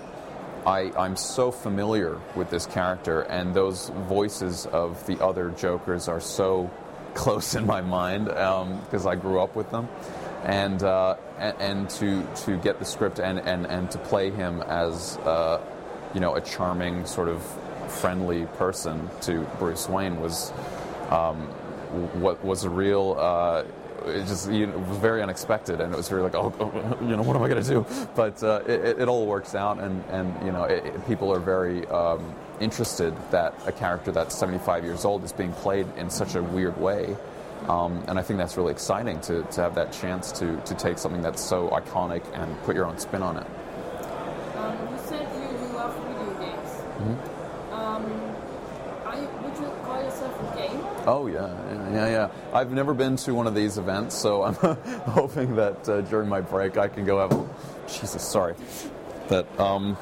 I, 0.66 0.92
I'm 0.98 1.16
so 1.16 1.52
familiar 1.52 2.20
with 2.36 2.50
this 2.50 2.66
character, 2.66 3.22
and 3.22 3.54
those 3.54 3.90
voices 4.08 4.66
of 4.66 5.06
the 5.06 5.24
other 5.24 5.52
Jokers 5.52 6.08
are 6.08 6.22
so 6.22 6.70
close 7.14 7.56
in 7.56 7.66
my 7.66 7.82
mind 7.82 8.26
because 8.26 9.06
um, 9.06 9.12
I 9.12 9.16
grew 9.16 9.40
up 9.42 9.56
with 9.56 9.70
them. 9.72 9.88
And, 10.44 10.82
uh, 10.84 11.18
and, 11.38 11.56
and 11.60 11.90
to 11.92 12.26
to 12.46 12.58
get 12.58 12.80
the 12.80 12.86
script 12.86 13.20
and, 13.20 13.40
and, 13.40 13.68
and 13.68 13.92
to 13.92 13.98
play 13.98 14.32
him 14.32 14.62
as 14.62 15.18
uh, 15.18 15.62
you 16.14 16.22
know 16.22 16.36
a 16.36 16.42
charming 16.42 17.06
sort 17.06 17.28
of 17.28 17.44
friendly 17.90 18.46
person 18.58 19.10
to 19.22 19.42
Bruce 19.58 19.90
Wayne 19.90 20.20
was 20.22 20.52
um, 21.10 21.42
what 22.22 22.44
was 22.44 22.64
a 22.64 22.70
real. 22.70 23.16
Uh, 23.20 23.64
it 24.06 24.26
just 24.28 24.50
you 24.50 24.68
know, 24.68 24.74
it 24.74 24.88
was 24.88 24.98
very 24.98 25.22
unexpected, 25.22 25.82
and 25.82 25.94
it 25.94 25.98
was 25.98 26.08
very 26.08 26.22
like, 26.22 26.36
oh, 26.36 26.54
oh 26.60 26.98
you 27.02 27.18
know, 27.18 27.24
what 27.24 27.36
am 27.36 27.44
I 27.44 27.50
going 27.50 27.62
to 27.62 27.70
do? 27.70 27.86
But 28.16 28.42
uh, 28.42 28.62
it, 28.66 29.00
it, 29.02 29.08
all 29.08 29.26
works 29.26 29.56
out, 29.56 29.80
and 29.80 30.04
and 30.10 30.46
you 30.46 30.52
know, 30.52 30.64
it, 30.64 30.86
it, 30.86 31.08
people 31.08 31.34
are 31.34 31.40
very 31.40 31.86
um, 31.88 32.34
interested 32.60 33.14
that 33.32 33.54
a 33.66 33.72
character 33.72 34.12
that's 34.12 34.38
75 34.38 34.84
years 34.84 35.06
old 35.06 35.24
is 35.24 35.34
being 35.34 35.52
played 35.54 35.88
in 35.98 36.10
such 36.10 36.36
a 36.36 36.44
weird 36.44 36.78
way. 36.80 37.16
Um, 37.68 38.04
and 38.08 38.18
I 38.18 38.22
think 38.22 38.40
that's 38.40 38.58
really 38.58 38.72
exciting 38.72 39.20
to, 39.22 39.44
to 39.44 39.62
have 39.62 39.76
that 39.76 39.92
chance 39.92 40.32
to, 40.34 40.60
to 40.62 40.74
take 40.76 40.98
something 40.98 41.22
that's 41.22 41.44
so 41.44 41.70
iconic 41.70 42.24
and 42.34 42.58
put 42.64 42.76
your 42.76 42.86
own 42.86 42.98
spin 42.98 43.22
on 43.22 43.38
it. 43.38 43.48
Um, 44.56 44.78
you 44.92 45.00
said 45.06 45.28
you, 45.34 45.76
love 45.76 45.94
video 46.08 46.34
games. 46.40 46.70
Mm-hmm. 47.00 47.74
Um, 47.74 48.04
you, 49.20 49.28
would 49.44 49.58
you 49.58 49.72
call 49.84 50.02
yourself 50.02 50.40
a 50.40 50.58
gamer? 50.58 50.99
Oh 51.12 51.26
yeah, 51.26 51.48
yeah, 51.48 51.92
yeah, 51.92 52.08
yeah. 52.08 52.30
I've 52.54 52.72
never 52.72 52.94
been 52.94 53.16
to 53.16 53.34
one 53.34 53.48
of 53.48 53.56
these 53.56 53.80
events, 53.80 54.14
so 54.14 54.44
I'm 54.44 54.54
hoping 55.10 55.56
that 55.56 55.90
uh, 55.90 56.02
during 56.02 56.30
my 56.30 56.40
break 56.40 56.78
I 56.78 56.88
can 56.88 57.04
go 57.04 57.18
have. 57.18 57.32
A, 57.32 57.50
Jesus, 57.88 58.22
sorry. 58.22 58.54
That 59.28 59.48
um, 59.60 59.98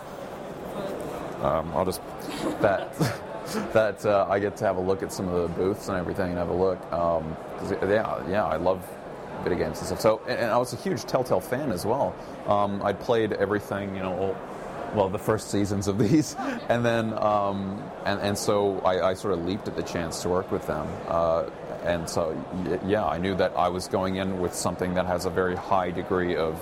um 1.42 1.72
I'll 1.74 1.86
just 1.86 2.02
that. 2.60 2.94
that 3.72 4.06
uh, 4.06 4.28
I 4.30 4.40
get 4.40 4.58
to 4.58 4.66
have 4.66 4.76
a 4.76 4.82
look 4.82 5.02
at 5.02 5.14
some 5.14 5.30
of 5.30 5.42
the 5.44 5.56
booths 5.56 5.88
and 5.88 5.98
everything 5.98 6.32
and 6.32 6.38
have 6.38 6.50
a 6.50 6.54
look. 6.54 6.92
Um, 6.92 7.38
yeah, 7.84 8.30
yeah, 8.30 8.44
I 8.44 8.58
love 8.58 8.86
video 9.44 9.58
games 9.58 9.78
and 9.78 9.88
stuff. 9.88 10.02
So, 10.02 10.22
and, 10.28 10.38
and 10.38 10.52
I 10.52 10.58
was 10.58 10.74
a 10.74 10.76
huge 10.76 11.06
Telltale 11.06 11.40
fan 11.40 11.72
as 11.72 11.86
well. 11.86 12.14
Um, 12.48 12.82
I'd 12.84 13.00
played 13.00 13.32
everything, 13.32 13.96
you 13.96 14.04
know, 14.04 14.36
well, 14.96 15.10
the 15.10 15.20
first 15.20 15.50
seasons 15.52 15.88
of 15.88 15.98
these, 15.98 16.36
and 16.70 16.86
then, 16.86 17.14
um, 17.18 17.82
and 18.06 18.20
and 18.22 18.38
so 18.38 18.80
I, 18.80 19.10
I, 19.10 19.14
sort 19.14 19.34
of 19.34 19.46
leaped 19.46 19.68
at 19.68 19.76
the 19.76 19.84
chance 19.84 20.22
to 20.24 20.30
work 20.30 20.52
with 20.52 20.66
them. 20.68 20.88
Uh, 21.08 21.50
and 21.84 22.10
so, 22.10 22.36
yeah, 22.86 23.06
I 23.06 23.18
knew 23.18 23.36
that 23.36 23.54
I 23.56 23.70
was 23.70 23.88
going 23.88 24.18
in 24.18 24.40
with 24.40 24.54
something 24.54 24.96
that 24.96 25.06
has 25.06 25.26
a 25.26 25.30
very 25.30 25.56
high 25.56 25.92
degree 25.92 26.36
of 26.36 26.60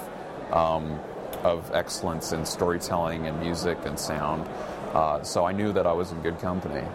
um, 0.52 1.00
of 1.44 1.72
excellence 1.74 2.32
in 2.32 2.46
storytelling 2.46 3.28
and 3.28 3.40
music 3.40 3.78
and 3.86 4.00
sound. 4.00 4.48
Uh, 4.94 5.22
so 5.24 5.46
I 5.46 5.52
knew 5.52 5.74
that 5.74 5.86
I 5.86 5.92
was 5.92 6.12
in 6.12 6.22
good 6.22 6.40
company. 6.40 6.86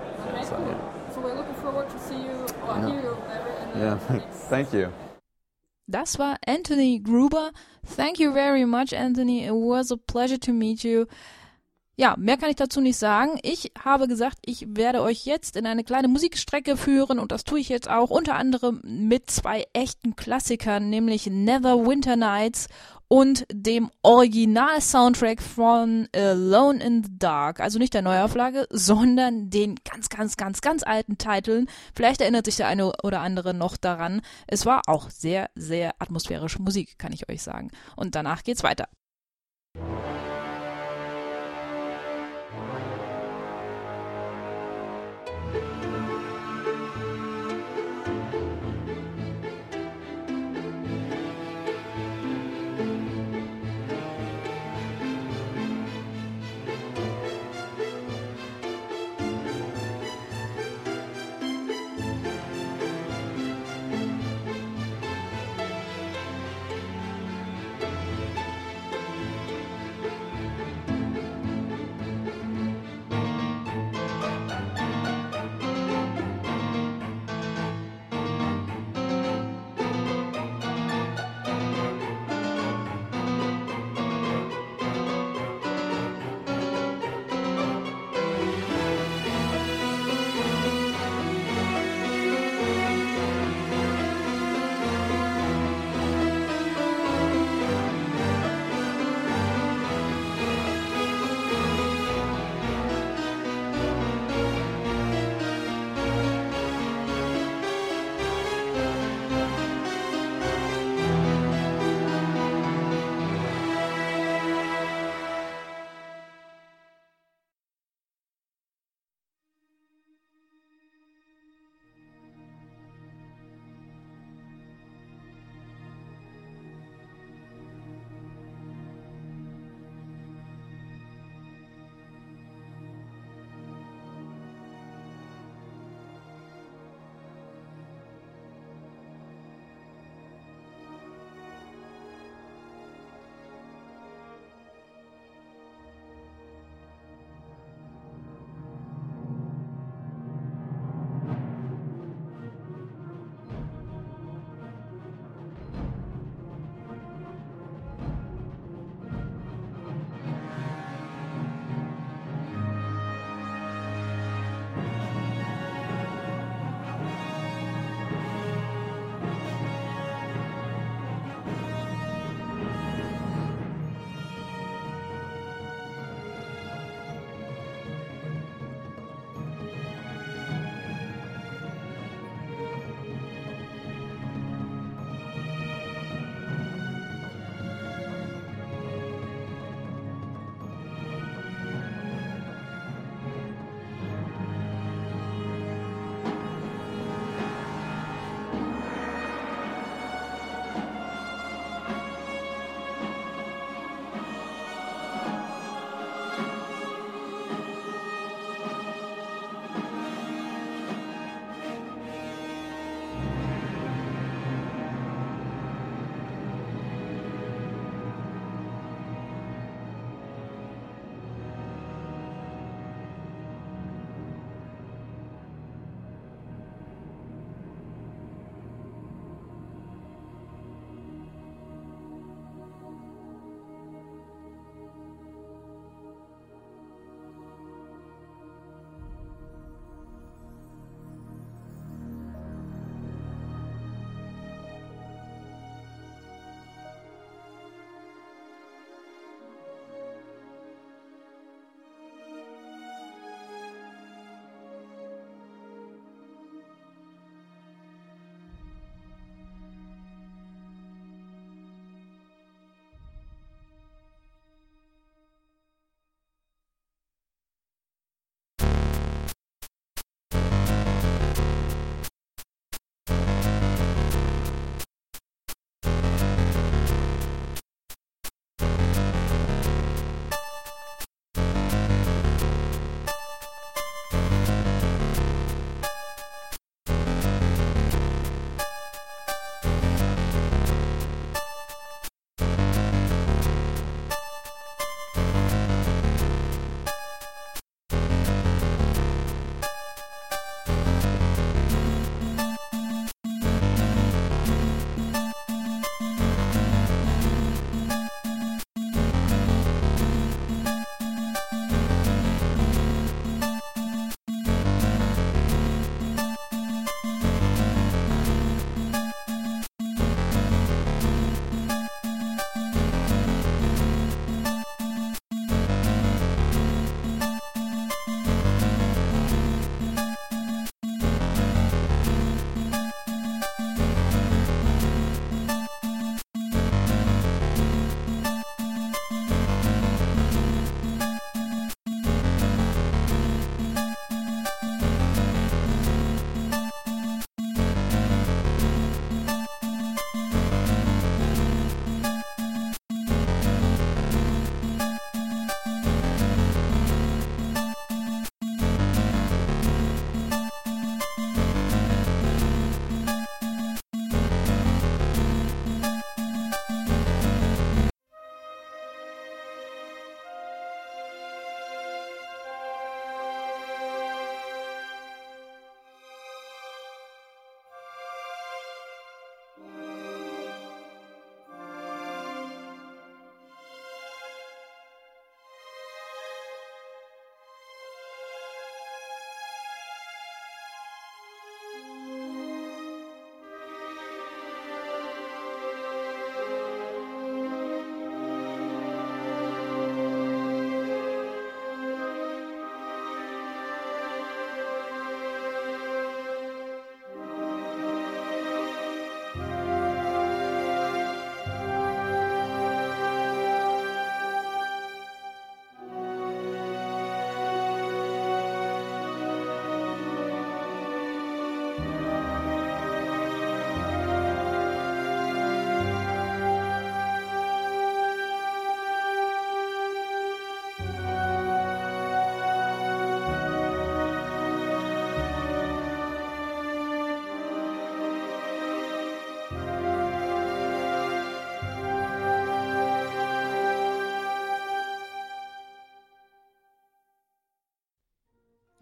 So, 0.44 0.58
yeah. 0.58 1.10
so 1.12 1.20
we're 1.20 1.34
looking 1.34 1.54
forward 1.54 1.90
to 1.90 1.98
see 1.98 2.16
you 2.16 2.46
or 2.62 2.76
yeah. 2.76 2.88
hear 2.88 3.00
you 3.02 3.22
better 3.26 3.50
yeah. 3.76 3.98
Thank 4.48 4.72
you. 4.72 4.92
Das 5.90 6.20
war 6.20 6.36
Anthony 6.46 7.00
Gruber. 7.00 7.50
Thank 7.96 8.20
you 8.20 8.32
very 8.32 8.64
much, 8.64 8.94
Anthony. 8.96 9.44
It 9.44 9.52
was 9.52 9.90
a 9.90 9.96
pleasure 9.96 10.38
to 10.38 10.52
meet 10.52 10.84
you. 10.84 11.06
Ja, 11.96 12.14
mehr 12.16 12.36
kann 12.36 12.48
ich 12.48 12.56
dazu 12.56 12.80
nicht 12.80 12.96
sagen. 12.96 13.40
Ich 13.42 13.72
habe 13.84 14.06
gesagt, 14.06 14.38
ich 14.46 14.64
werde 14.68 15.02
euch 15.02 15.26
jetzt 15.26 15.56
in 15.56 15.66
eine 15.66 15.82
kleine 15.82 16.06
Musikstrecke 16.06 16.76
führen 16.76 17.18
und 17.18 17.32
das 17.32 17.42
tue 17.42 17.58
ich 17.58 17.68
jetzt 17.68 17.90
auch 17.90 18.10
unter 18.10 18.36
anderem 18.36 18.80
mit 18.84 19.30
zwei 19.30 19.66
echten 19.72 20.14
Klassikern, 20.14 20.88
nämlich 20.88 21.26
Never 21.26 21.84
Winter 21.84 22.14
Nights 22.14 22.68
und 23.10 23.44
dem 23.52 23.90
Original-Soundtrack 24.02 25.42
von 25.42 26.08
Alone 26.14 26.82
in 26.82 27.02
the 27.02 27.10
Dark. 27.18 27.58
Also 27.58 27.80
nicht 27.80 27.92
der 27.92 28.02
Neuauflage, 28.02 28.68
sondern 28.70 29.50
den 29.50 29.74
ganz, 29.84 30.08
ganz, 30.08 30.36
ganz, 30.36 30.60
ganz 30.60 30.84
alten 30.84 31.18
Titeln. 31.18 31.66
Vielleicht 31.94 32.20
erinnert 32.20 32.44
sich 32.44 32.56
der 32.56 32.68
eine 32.68 32.92
oder 33.02 33.20
andere 33.20 33.52
noch 33.52 33.76
daran. 33.76 34.22
Es 34.46 34.64
war 34.64 34.82
auch 34.86 35.10
sehr, 35.10 35.50
sehr 35.56 35.94
atmosphärische 35.98 36.62
Musik, 36.62 36.98
kann 36.98 37.12
ich 37.12 37.28
euch 37.28 37.42
sagen. 37.42 37.72
Und 37.96 38.14
danach 38.14 38.44
geht's 38.44 38.62
weiter. 38.62 38.88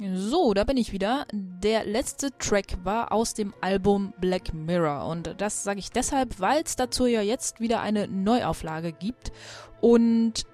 So, 0.00 0.54
da 0.54 0.62
bin 0.62 0.76
ich 0.76 0.92
wieder. 0.92 1.26
Der 1.32 1.84
letzte 1.84 2.30
Track 2.38 2.78
war 2.84 3.10
aus 3.10 3.34
dem 3.34 3.52
Album 3.60 4.14
Black 4.20 4.54
Mirror. 4.54 5.08
Und 5.08 5.34
das 5.38 5.64
sage 5.64 5.80
ich 5.80 5.90
deshalb, 5.90 6.38
weil 6.38 6.62
es 6.62 6.76
dazu 6.76 7.06
ja 7.06 7.20
jetzt 7.20 7.58
wieder 7.58 7.80
eine 7.80 8.06
Neuauflage 8.06 8.92
gibt. 8.92 9.32
Und 9.80 10.46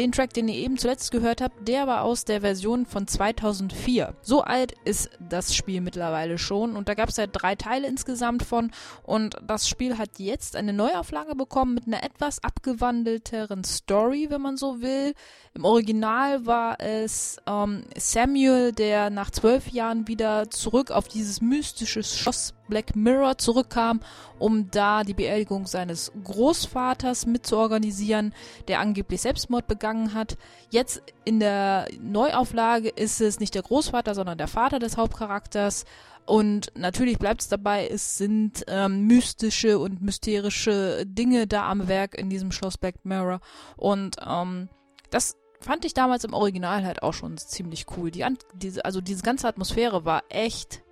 den 0.00 0.12
Track, 0.12 0.32
den 0.32 0.48
ihr 0.48 0.54
eben 0.54 0.78
zuletzt 0.78 1.10
gehört 1.10 1.42
habt, 1.42 1.68
der 1.68 1.86
war 1.86 2.04
aus 2.04 2.24
der 2.24 2.40
Version 2.40 2.86
von 2.86 3.06
2004. 3.06 4.14
So 4.22 4.40
alt 4.40 4.72
ist 4.86 5.10
das 5.20 5.54
Spiel 5.54 5.82
mittlerweile 5.82 6.38
schon 6.38 6.74
und 6.74 6.88
da 6.88 6.94
gab 6.94 7.10
es 7.10 7.18
ja 7.18 7.26
drei 7.26 7.54
Teile 7.54 7.86
insgesamt 7.86 8.42
von 8.42 8.70
und 9.02 9.36
das 9.46 9.68
Spiel 9.68 9.98
hat 9.98 10.18
jetzt 10.18 10.56
eine 10.56 10.72
Neuauflage 10.72 11.34
bekommen 11.34 11.74
mit 11.74 11.86
einer 11.86 12.02
etwas 12.02 12.42
abgewandelteren 12.42 13.62
Story, 13.62 14.28
wenn 14.30 14.40
man 14.40 14.56
so 14.56 14.80
will. 14.80 15.12
Im 15.52 15.66
Original 15.66 16.46
war 16.46 16.80
es 16.80 17.36
ähm, 17.46 17.84
Samuel, 17.94 18.72
der 18.72 19.10
nach 19.10 19.30
zwölf 19.30 19.68
Jahren 19.68 20.08
wieder 20.08 20.48
zurück 20.48 20.92
auf 20.92 21.08
dieses 21.08 21.42
mystische 21.42 22.02
Schloss 22.02 22.54
Black 22.70 22.96
Mirror 22.96 23.36
zurückkam, 23.36 24.00
um 24.38 24.70
da 24.70 25.02
die 25.02 25.12
Beerdigung 25.12 25.66
seines 25.66 26.12
Großvaters 26.24 27.26
mitzuorganisieren, 27.26 28.32
der 28.68 28.80
angeblich 28.80 29.20
Selbstmord 29.20 29.66
begangen 29.66 30.14
hat. 30.14 30.38
Jetzt 30.70 31.02
in 31.24 31.40
der 31.40 31.88
Neuauflage 32.00 32.88
ist 32.88 33.20
es 33.20 33.40
nicht 33.40 33.54
der 33.54 33.62
Großvater, 33.62 34.14
sondern 34.14 34.38
der 34.38 34.48
Vater 34.48 34.78
des 34.78 34.96
Hauptcharakters. 34.96 35.84
Und 36.26 36.72
natürlich 36.76 37.18
bleibt 37.18 37.42
es 37.42 37.48
dabei, 37.48 37.88
es 37.88 38.16
sind 38.16 38.64
ähm, 38.68 39.06
mystische 39.06 39.78
und 39.78 40.00
mysterische 40.00 41.04
Dinge 41.04 41.46
da 41.46 41.68
am 41.68 41.88
Werk 41.88 42.16
in 42.16 42.30
diesem 42.30 42.52
Schloss 42.52 42.78
Black 42.78 43.04
Mirror. 43.04 43.40
Und 43.76 44.16
ähm, 44.24 44.68
das 45.10 45.36
fand 45.60 45.84
ich 45.84 45.94
damals 45.94 46.24
im 46.24 46.34
Original 46.34 46.84
halt 46.84 47.02
auch 47.02 47.14
schon 47.14 47.36
ziemlich 47.36 47.86
cool. 47.96 48.10
Die, 48.10 48.24
diese, 48.54 48.84
also 48.84 49.00
diese 49.00 49.22
ganze 49.22 49.48
Atmosphäre 49.48 50.04
war 50.04 50.22
echt 50.28 50.82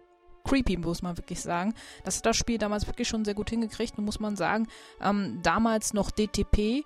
creepy, 0.48 0.76
muss 0.76 1.02
man 1.02 1.16
wirklich 1.16 1.40
sagen. 1.40 1.74
Das 2.04 2.18
hat 2.18 2.26
das 2.26 2.36
Spiel 2.36 2.58
damals 2.58 2.86
wirklich 2.86 3.08
schon 3.08 3.24
sehr 3.24 3.34
gut 3.34 3.50
hingekriegt 3.50 3.98
und 3.98 4.04
muss 4.04 4.20
man 4.20 4.36
sagen, 4.36 4.66
ähm, 5.02 5.40
damals 5.42 5.92
noch 5.92 6.10
DTP, 6.10 6.84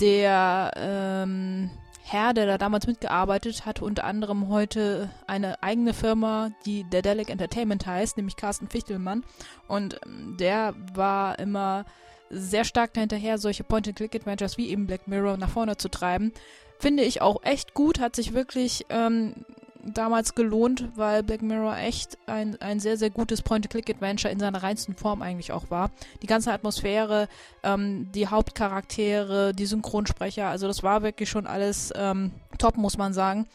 der 0.00 0.72
ähm, 0.76 1.70
Herr, 2.06 2.34
der 2.34 2.46
da 2.46 2.58
damals 2.58 2.86
mitgearbeitet 2.86 3.64
hat, 3.64 3.80
unter 3.80 4.04
anderem 4.04 4.48
heute 4.48 5.10
eine 5.26 5.62
eigene 5.62 5.94
Firma, 5.94 6.50
die 6.66 6.84
Dedelic 6.84 7.30
Entertainment 7.30 7.86
heißt, 7.86 8.16
nämlich 8.16 8.36
Carsten 8.36 8.68
Fichtelmann. 8.68 9.24
Und 9.68 9.98
ähm, 10.04 10.36
der 10.38 10.74
war 10.94 11.38
immer 11.38 11.86
sehr 12.30 12.64
stark 12.64 12.94
dahinterher, 12.94 13.38
solche 13.38 13.64
Point-and-Click-Adventures 13.64 14.58
wie 14.58 14.68
eben 14.68 14.86
Black 14.86 15.08
Mirror 15.08 15.36
nach 15.36 15.48
vorne 15.48 15.76
zu 15.76 15.88
treiben. 15.88 16.32
Finde 16.78 17.04
ich 17.04 17.22
auch 17.22 17.42
echt 17.42 17.74
gut, 17.74 18.00
hat 18.00 18.16
sich 18.16 18.34
wirklich 18.34 18.84
ähm, 18.90 19.46
damals 19.92 20.34
gelohnt, 20.34 20.88
weil 20.96 21.22
Black 21.22 21.42
Mirror 21.42 21.76
echt 21.76 22.18
ein, 22.26 22.60
ein 22.60 22.80
sehr, 22.80 22.96
sehr 22.96 23.10
gutes 23.10 23.42
Point-and-Click-Adventure 23.42 24.32
in 24.32 24.40
seiner 24.40 24.62
reinsten 24.62 24.94
Form 24.94 25.22
eigentlich 25.22 25.52
auch 25.52 25.70
war. 25.70 25.90
Die 26.22 26.26
ganze 26.26 26.52
Atmosphäre, 26.52 27.28
ähm, 27.62 28.10
die 28.12 28.28
Hauptcharaktere, 28.28 29.52
die 29.52 29.66
Synchronsprecher, 29.66 30.46
also 30.46 30.66
das 30.66 30.82
war 30.82 31.02
wirklich 31.02 31.28
schon 31.28 31.46
alles 31.46 31.92
ähm, 31.96 32.32
top, 32.58 32.76
muss 32.76 32.96
man 32.98 33.12
sagen. 33.12 33.46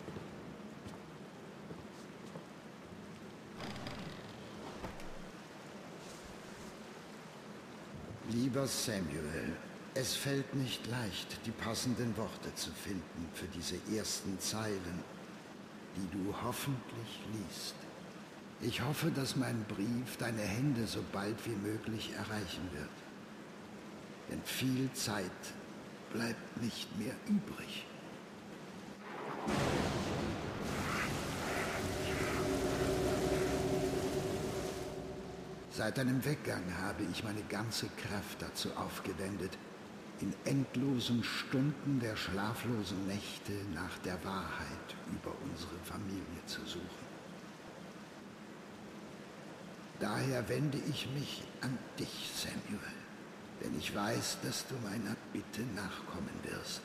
Lieber 8.32 8.68
Samuel, 8.68 9.56
es 9.96 10.16
fällt 10.16 10.54
nicht 10.54 10.86
leicht, 10.88 11.46
die 11.46 11.52
passenden 11.52 12.16
Worte 12.16 12.54
zu 12.54 12.70
finden 12.72 13.28
für 13.34 13.48
diese 13.48 13.76
ersten 13.98 14.40
Zeilen 14.40 15.04
die 15.96 16.18
du 16.18 16.34
hoffentlich 16.44 17.22
liest. 17.34 17.76
Ich 18.62 18.82
hoffe, 18.82 19.10
dass 19.12 19.36
mein 19.36 19.64
Brief 19.66 20.18
deine 20.18 20.42
Hände 20.42 20.86
so 20.86 21.04
bald 21.14 21.38
wie 21.46 21.56
möglich 21.68 22.12
erreichen 22.18 22.70
wird. 22.74 22.90
Denn 24.30 24.42
viel 24.44 24.92
Zeit 24.94 25.32
bleibt 26.14 26.62
nicht 26.62 26.98
mehr 27.00 27.14
übrig. 27.28 27.86
Seit 35.72 35.98
deinem 35.98 36.26
Weggang 36.26 36.64
habe 36.82 37.04
ich 37.10 37.24
meine 37.24 37.42
ganze 37.44 37.88
Kraft 37.88 38.42
dazu 38.42 38.70
aufgewendet, 38.76 39.58
in 40.22 40.34
endlosen 40.46 41.24
Stunden 41.24 42.00
der 42.00 42.16
schlaflosen 42.16 43.08
Nächte 43.08 43.54
nach 43.74 43.98
der 44.00 44.24
Wahrheit 44.24 44.96
über 45.12 45.34
unsere 45.50 45.78
Familie 45.84 46.46
zu 46.46 46.60
suchen. 46.66 47.10
Daher 50.00 50.48
wende 50.48 50.78
ich 50.90 51.10
mich 51.14 51.44
an 51.62 51.78
dich, 51.98 52.32
Samuel, 52.34 52.80
denn 53.62 53.78
ich 53.78 53.94
weiß, 53.94 54.38
dass 54.44 54.66
du 54.68 54.76
meiner 54.76 55.16
Bitte 55.34 55.62
nachkommen 55.76 56.30
wirst. 56.44 56.82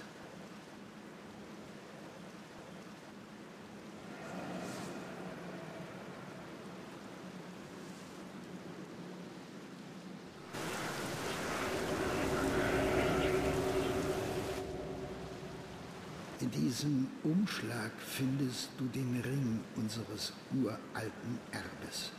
In 16.40 16.50
diesem 16.74 17.06
Umschlag 17.22 17.92
findest 18.04 18.70
du 18.78 18.86
den 18.86 19.20
Ring 19.24 19.60
unseres 19.76 20.32
uralten 20.52 21.38
Erbes. 21.52 22.10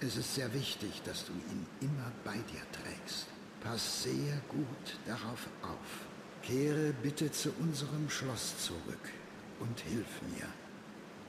Es 0.00 0.16
ist 0.16 0.34
sehr 0.34 0.52
wichtig, 0.54 1.02
dass 1.04 1.24
du 1.24 1.32
ihn 1.32 1.66
immer 1.80 2.12
bei 2.24 2.34
dir 2.34 2.62
trägst. 2.70 3.26
Pass 3.60 4.04
sehr 4.04 4.36
gut 4.48 4.96
darauf 5.06 5.48
auf. 5.62 6.06
Kehre 6.42 6.92
bitte 7.02 7.32
zu 7.32 7.50
unserem 7.58 8.08
Schloss 8.08 8.54
zurück 8.64 9.10
und 9.58 9.80
hilf 9.80 10.22
mir. 10.36 10.46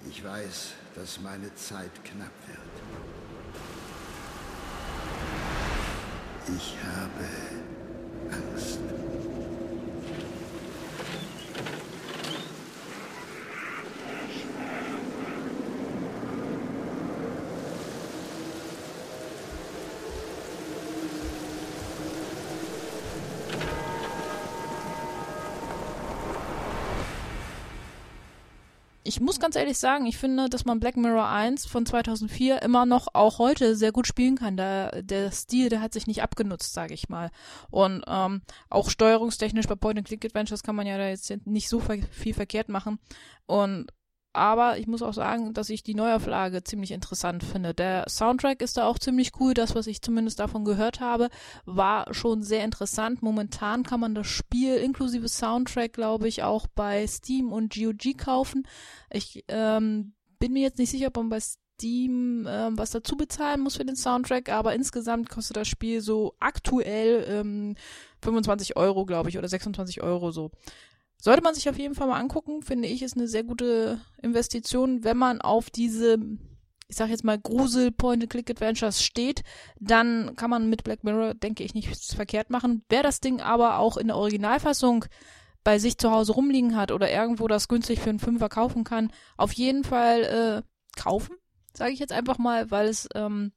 Ich 0.07 0.23
weiß, 0.23 0.73
dass 0.93 1.19
meine 1.21 1.53
Zeit 1.55 1.91
knapp 2.03 2.31
wird. 2.47 2.59
Ich 6.55 6.75
habe 6.95 8.35
Angst. 8.53 9.16
Ich 29.17 29.21
muss 29.21 29.39
ganz 29.39 29.55
ehrlich 29.55 29.79
sagen, 29.79 30.05
ich 30.05 30.15
finde, 30.15 30.47
dass 30.47 30.65
man 30.65 30.79
Black 30.79 30.95
Mirror 30.95 31.27
1 31.27 31.65
von 31.65 31.87
2004 31.87 32.61
immer 32.61 32.85
noch 32.85 33.07
auch 33.15 33.39
heute 33.39 33.75
sehr 33.75 33.91
gut 33.91 34.05
spielen 34.05 34.35
kann. 34.35 34.57
Der, 34.57 35.01
der 35.01 35.31
Stil, 35.31 35.69
der 35.69 35.81
hat 35.81 35.93
sich 35.93 36.05
nicht 36.05 36.21
abgenutzt, 36.21 36.71
sage 36.71 36.93
ich 36.93 37.09
mal. 37.09 37.31
Und 37.71 38.03
ähm, 38.05 38.43
auch 38.69 38.91
steuerungstechnisch 38.91 39.65
bei 39.65 39.73
Point-and-Click-Adventures 39.73 40.61
kann 40.61 40.75
man 40.75 40.85
ja 40.85 40.99
da 40.99 41.07
jetzt 41.07 41.33
nicht 41.47 41.67
so 41.67 41.79
viel 42.11 42.35
verkehrt 42.35 42.69
machen. 42.69 42.99
Und 43.47 43.87
aber 44.37 44.77
ich 44.77 44.87
muss 44.87 45.01
auch 45.01 45.13
sagen, 45.13 45.53
dass 45.53 45.69
ich 45.69 45.83
die 45.83 45.95
Neuauflage 45.95 46.63
ziemlich 46.63 46.91
interessant 46.91 47.43
finde. 47.43 47.73
Der 47.73 48.05
Soundtrack 48.07 48.61
ist 48.61 48.77
da 48.77 48.85
auch 48.85 48.99
ziemlich 48.99 49.31
cool. 49.39 49.53
Das, 49.53 49.75
was 49.75 49.87
ich 49.87 50.01
zumindest 50.01 50.39
davon 50.39 50.63
gehört 50.63 50.99
habe, 50.99 51.29
war 51.65 52.13
schon 52.13 52.43
sehr 52.43 52.63
interessant. 52.63 53.21
Momentan 53.21 53.83
kann 53.83 53.99
man 53.99 54.15
das 54.15 54.27
Spiel 54.27 54.75
inklusive 54.75 55.27
Soundtrack, 55.27 55.93
glaube 55.93 56.27
ich, 56.27 56.43
auch 56.43 56.67
bei 56.67 57.05
Steam 57.07 57.51
und 57.51 57.73
GOG 57.73 58.17
kaufen. 58.17 58.67
Ich 59.09 59.43
ähm, 59.47 60.13
bin 60.39 60.53
mir 60.53 60.61
jetzt 60.61 60.77
nicht 60.77 60.91
sicher, 60.91 61.07
ob 61.07 61.17
man 61.17 61.29
bei 61.29 61.39
Steam 61.39 62.47
ähm, 62.49 62.77
was 62.77 62.91
dazu 62.91 63.17
bezahlen 63.17 63.61
muss 63.61 63.77
für 63.77 63.85
den 63.85 63.95
Soundtrack, 63.95 64.49
aber 64.49 64.73
insgesamt 64.73 65.29
kostet 65.29 65.57
das 65.57 65.67
Spiel 65.67 66.01
so 66.01 66.35
aktuell 66.39 67.25
ähm, 67.29 67.75
25 68.23 68.77
Euro, 68.77 69.05
glaube 69.05 69.29
ich, 69.29 69.37
oder 69.37 69.47
26 69.47 70.01
Euro 70.01 70.31
so. 70.31 70.51
Sollte 71.19 71.41
man 71.43 71.55
sich 71.55 71.69
auf 71.69 71.77
jeden 71.77 71.95
Fall 71.95 72.07
mal 72.07 72.19
angucken, 72.19 72.61
finde 72.61 72.87
ich, 72.87 73.01
ist 73.01 73.17
eine 73.17 73.27
sehr 73.27 73.43
gute 73.43 73.99
Investition, 74.21 75.03
wenn 75.03 75.17
man 75.17 75.41
auf 75.41 75.69
diese, 75.69 76.17
ich 76.87 76.95
sag 76.95 77.09
jetzt 77.09 77.23
mal, 77.23 77.39
Grusel 77.39 77.91
Point-and-Click-Adventures 77.91 79.03
steht, 79.03 79.43
dann 79.79 80.35
kann 80.35 80.49
man 80.49 80.69
mit 80.69 80.83
Black 80.83 81.03
Mirror, 81.03 81.33
denke 81.33 81.63
ich, 81.63 81.73
nichts 81.73 82.13
verkehrt 82.13 82.49
machen. 82.49 82.83
Wer 82.89 83.03
das 83.03 83.19
Ding 83.19 83.41
aber 83.41 83.79
auch 83.79 83.97
in 83.97 84.07
der 84.07 84.17
Originalfassung 84.17 85.05
bei 85.63 85.79
sich 85.79 85.97
zu 85.97 86.11
Hause 86.11 86.33
rumliegen 86.33 86.77
hat 86.77 86.91
oder 86.91 87.11
irgendwo 87.11 87.47
das 87.47 87.67
günstig 87.67 87.99
für 87.99 88.09
einen 88.09 88.19
Fünfer 88.19 88.47
kaufen 88.47 88.83
kann, 88.83 89.11
auf 89.37 89.51
jeden 89.53 89.83
Fall 89.83 90.23
äh, 90.23 90.99
kaufen, 90.99 91.35
sage 91.73 91.91
ich 91.91 91.99
jetzt 91.99 92.13
einfach 92.13 92.37
mal, 92.37 92.71
weil 92.71 92.87
es 92.87 93.09
ähm, 93.15 93.51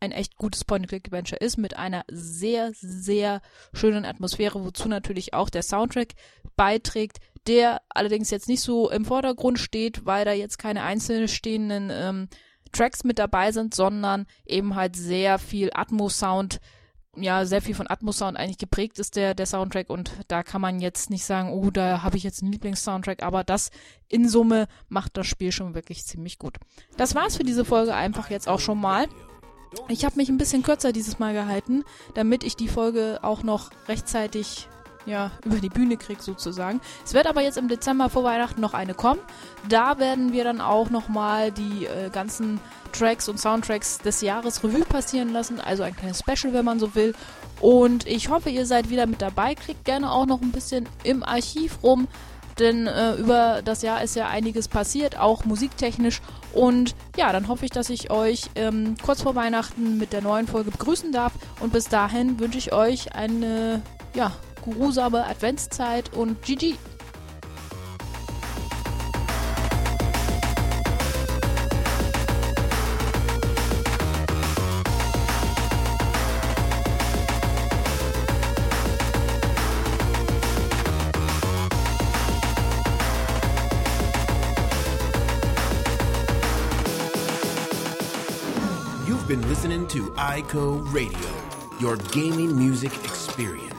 ein 0.00 0.12
echt 0.12 0.36
gutes 0.36 0.64
Point-and-Click-Adventure 0.64 1.40
ist 1.40 1.56
mit 1.56 1.76
einer 1.76 2.04
sehr, 2.10 2.72
sehr 2.74 3.40
schönen 3.72 4.04
Atmosphäre, 4.04 4.64
wozu 4.64 4.88
natürlich 4.88 5.34
auch 5.34 5.50
der 5.50 5.62
Soundtrack 5.62 6.14
beiträgt, 6.56 7.18
der 7.46 7.82
allerdings 7.88 8.30
jetzt 8.30 8.48
nicht 8.48 8.60
so 8.60 8.90
im 8.90 9.04
Vordergrund 9.04 9.58
steht, 9.58 10.04
weil 10.04 10.24
da 10.24 10.32
jetzt 10.32 10.58
keine 10.58 10.82
einzelnen 10.82 11.28
stehenden 11.28 11.90
ähm, 11.92 12.28
Tracks 12.72 13.04
mit 13.04 13.18
dabei 13.18 13.52
sind, 13.52 13.74
sondern 13.74 14.26
eben 14.44 14.74
halt 14.74 14.96
sehr 14.96 15.38
viel 15.38 15.70
Atmo-Sound, 15.72 16.60
ja, 17.16 17.46
sehr 17.46 17.62
viel 17.62 17.74
von 17.74 17.88
Atmo-Sound 17.88 18.36
eigentlich 18.36 18.58
geprägt 18.58 18.98
ist 18.98 19.16
der, 19.16 19.34
der 19.34 19.46
Soundtrack 19.46 19.88
und 19.88 20.10
da 20.28 20.42
kann 20.42 20.60
man 20.60 20.80
jetzt 20.80 21.08
nicht 21.08 21.24
sagen, 21.24 21.52
oh, 21.52 21.70
da 21.70 22.02
habe 22.02 22.16
ich 22.16 22.22
jetzt 22.22 22.42
einen 22.42 22.52
Lieblings-Soundtrack, 22.52 23.22
aber 23.22 23.44
das 23.44 23.70
in 24.08 24.28
Summe 24.28 24.66
macht 24.88 25.16
das 25.16 25.26
Spiel 25.26 25.52
schon 25.52 25.74
wirklich 25.74 26.04
ziemlich 26.04 26.38
gut. 26.38 26.58
Das 26.96 27.14
war's 27.14 27.36
für 27.36 27.44
diese 27.44 27.64
Folge 27.64 27.94
einfach 27.94 28.30
jetzt 28.30 28.48
auch 28.48 28.60
schon 28.60 28.80
mal. 28.80 29.06
Ich 29.88 30.04
habe 30.04 30.16
mich 30.16 30.28
ein 30.28 30.38
bisschen 30.38 30.62
kürzer 30.62 30.92
dieses 30.92 31.18
Mal 31.18 31.32
gehalten, 31.32 31.84
damit 32.14 32.44
ich 32.44 32.56
die 32.56 32.68
Folge 32.68 33.20
auch 33.22 33.42
noch 33.42 33.70
rechtzeitig 33.88 34.68
ja, 35.06 35.30
über 35.44 35.56
die 35.56 35.68
Bühne 35.68 35.96
kriege 35.96 36.20
sozusagen. 36.20 36.80
Es 37.04 37.14
wird 37.14 37.26
aber 37.26 37.40
jetzt 37.40 37.56
im 37.56 37.68
Dezember 37.68 38.10
vor 38.10 38.24
Weihnachten 38.24 38.60
noch 38.60 38.74
eine 38.74 38.92
kommen. 38.92 39.20
Da 39.68 39.98
werden 39.98 40.32
wir 40.32 40.44
dann 40.44 40.60
auch 40.60 40.90
nochmal 40.90 41.52
die 41.52 41.86
äh, 41.86 42.10
ganzen 42.10 42.60
Tracks 42.92 43.28
und 43.28 43.38
Soundtracks 43.38 43.98
des 43.98 44.20
Jahres 44.20 44.62
Revue 44.64 44.84
passieren 44.84 45.32
lassen. 45.32 45.60
Also 45.60 45.84
ein 45.84 45.94
kleines 45.94 46.20
Special, 46.20 46.52
wenn 46.52 46.64
man 46.64 46.80
so 46.80 46.94
will. 46.94 47.14
Und 47.60 48.06
ich 48.06 48.28
hoffe, 48.28 48.50
ihr 48.50 48.66
seid 48.66 48.90
wieder 48.90 49.06
mit 49.06 49.22
dabei. 49.22 49.54
Klickt 49.54 49.84
gerne 49.84 50.10
auch 50.10 50.26
noch 50.26 50.42
ein 50.42 50.52
bisschen 50.52 50.88
im 51.04 51.22
Archiv 51.22 51.78
rum. 51.82 52.08
Denn 52.58 52.86
äh, 52.86 53.14
über 53.14 53.60
das 53.64 53.82
Jahr 53.82 54.02
ist 54.02 54.16
ja 54.16 54.28
einiges 54.28 54.68
passiert, 54.68 55.18
auch 55.18 55.44
musiktechnisch. 55.44 56.22
Und 56.52 56.94
ja, 57.16 57.32
dann 57.32 57.48
hoffe 57.48 57.66
ich, 57.66 57.70
dass 57.70 57.90
ich 57.90 58.10
euch 58.10 58.44
ähm, 58.54 58.96
kurz 59.04 59.22
vor 59.22 59.34
Weihnachten 59.34 59.98
mit 59.98 60.12
der 60.12 60.22
neuen 60.22 60.46
Folge 60.46 60.70
begrüßen 60.70 61.12
darf. 61.12 61.32
Und 61.60 61.72
bis 61.72 61.88
dahin 61.88 62.38
wünsche 62.40 62.58
ich 62.58 62.72
euch 62.72 63.14
eine 63.14 63.82
ja, 64.14 64.32
grusame 64.64 65.26
Adventszeit 65.26 66.14
und 66.14 66.42
GG. 66.42 66.76
ICO 90.56 90.90
Radio, 90.90 91.28
your 91.78 91.96
gaming 92.12 92.56
music 92.56 92.94
experience. 93.04 93.75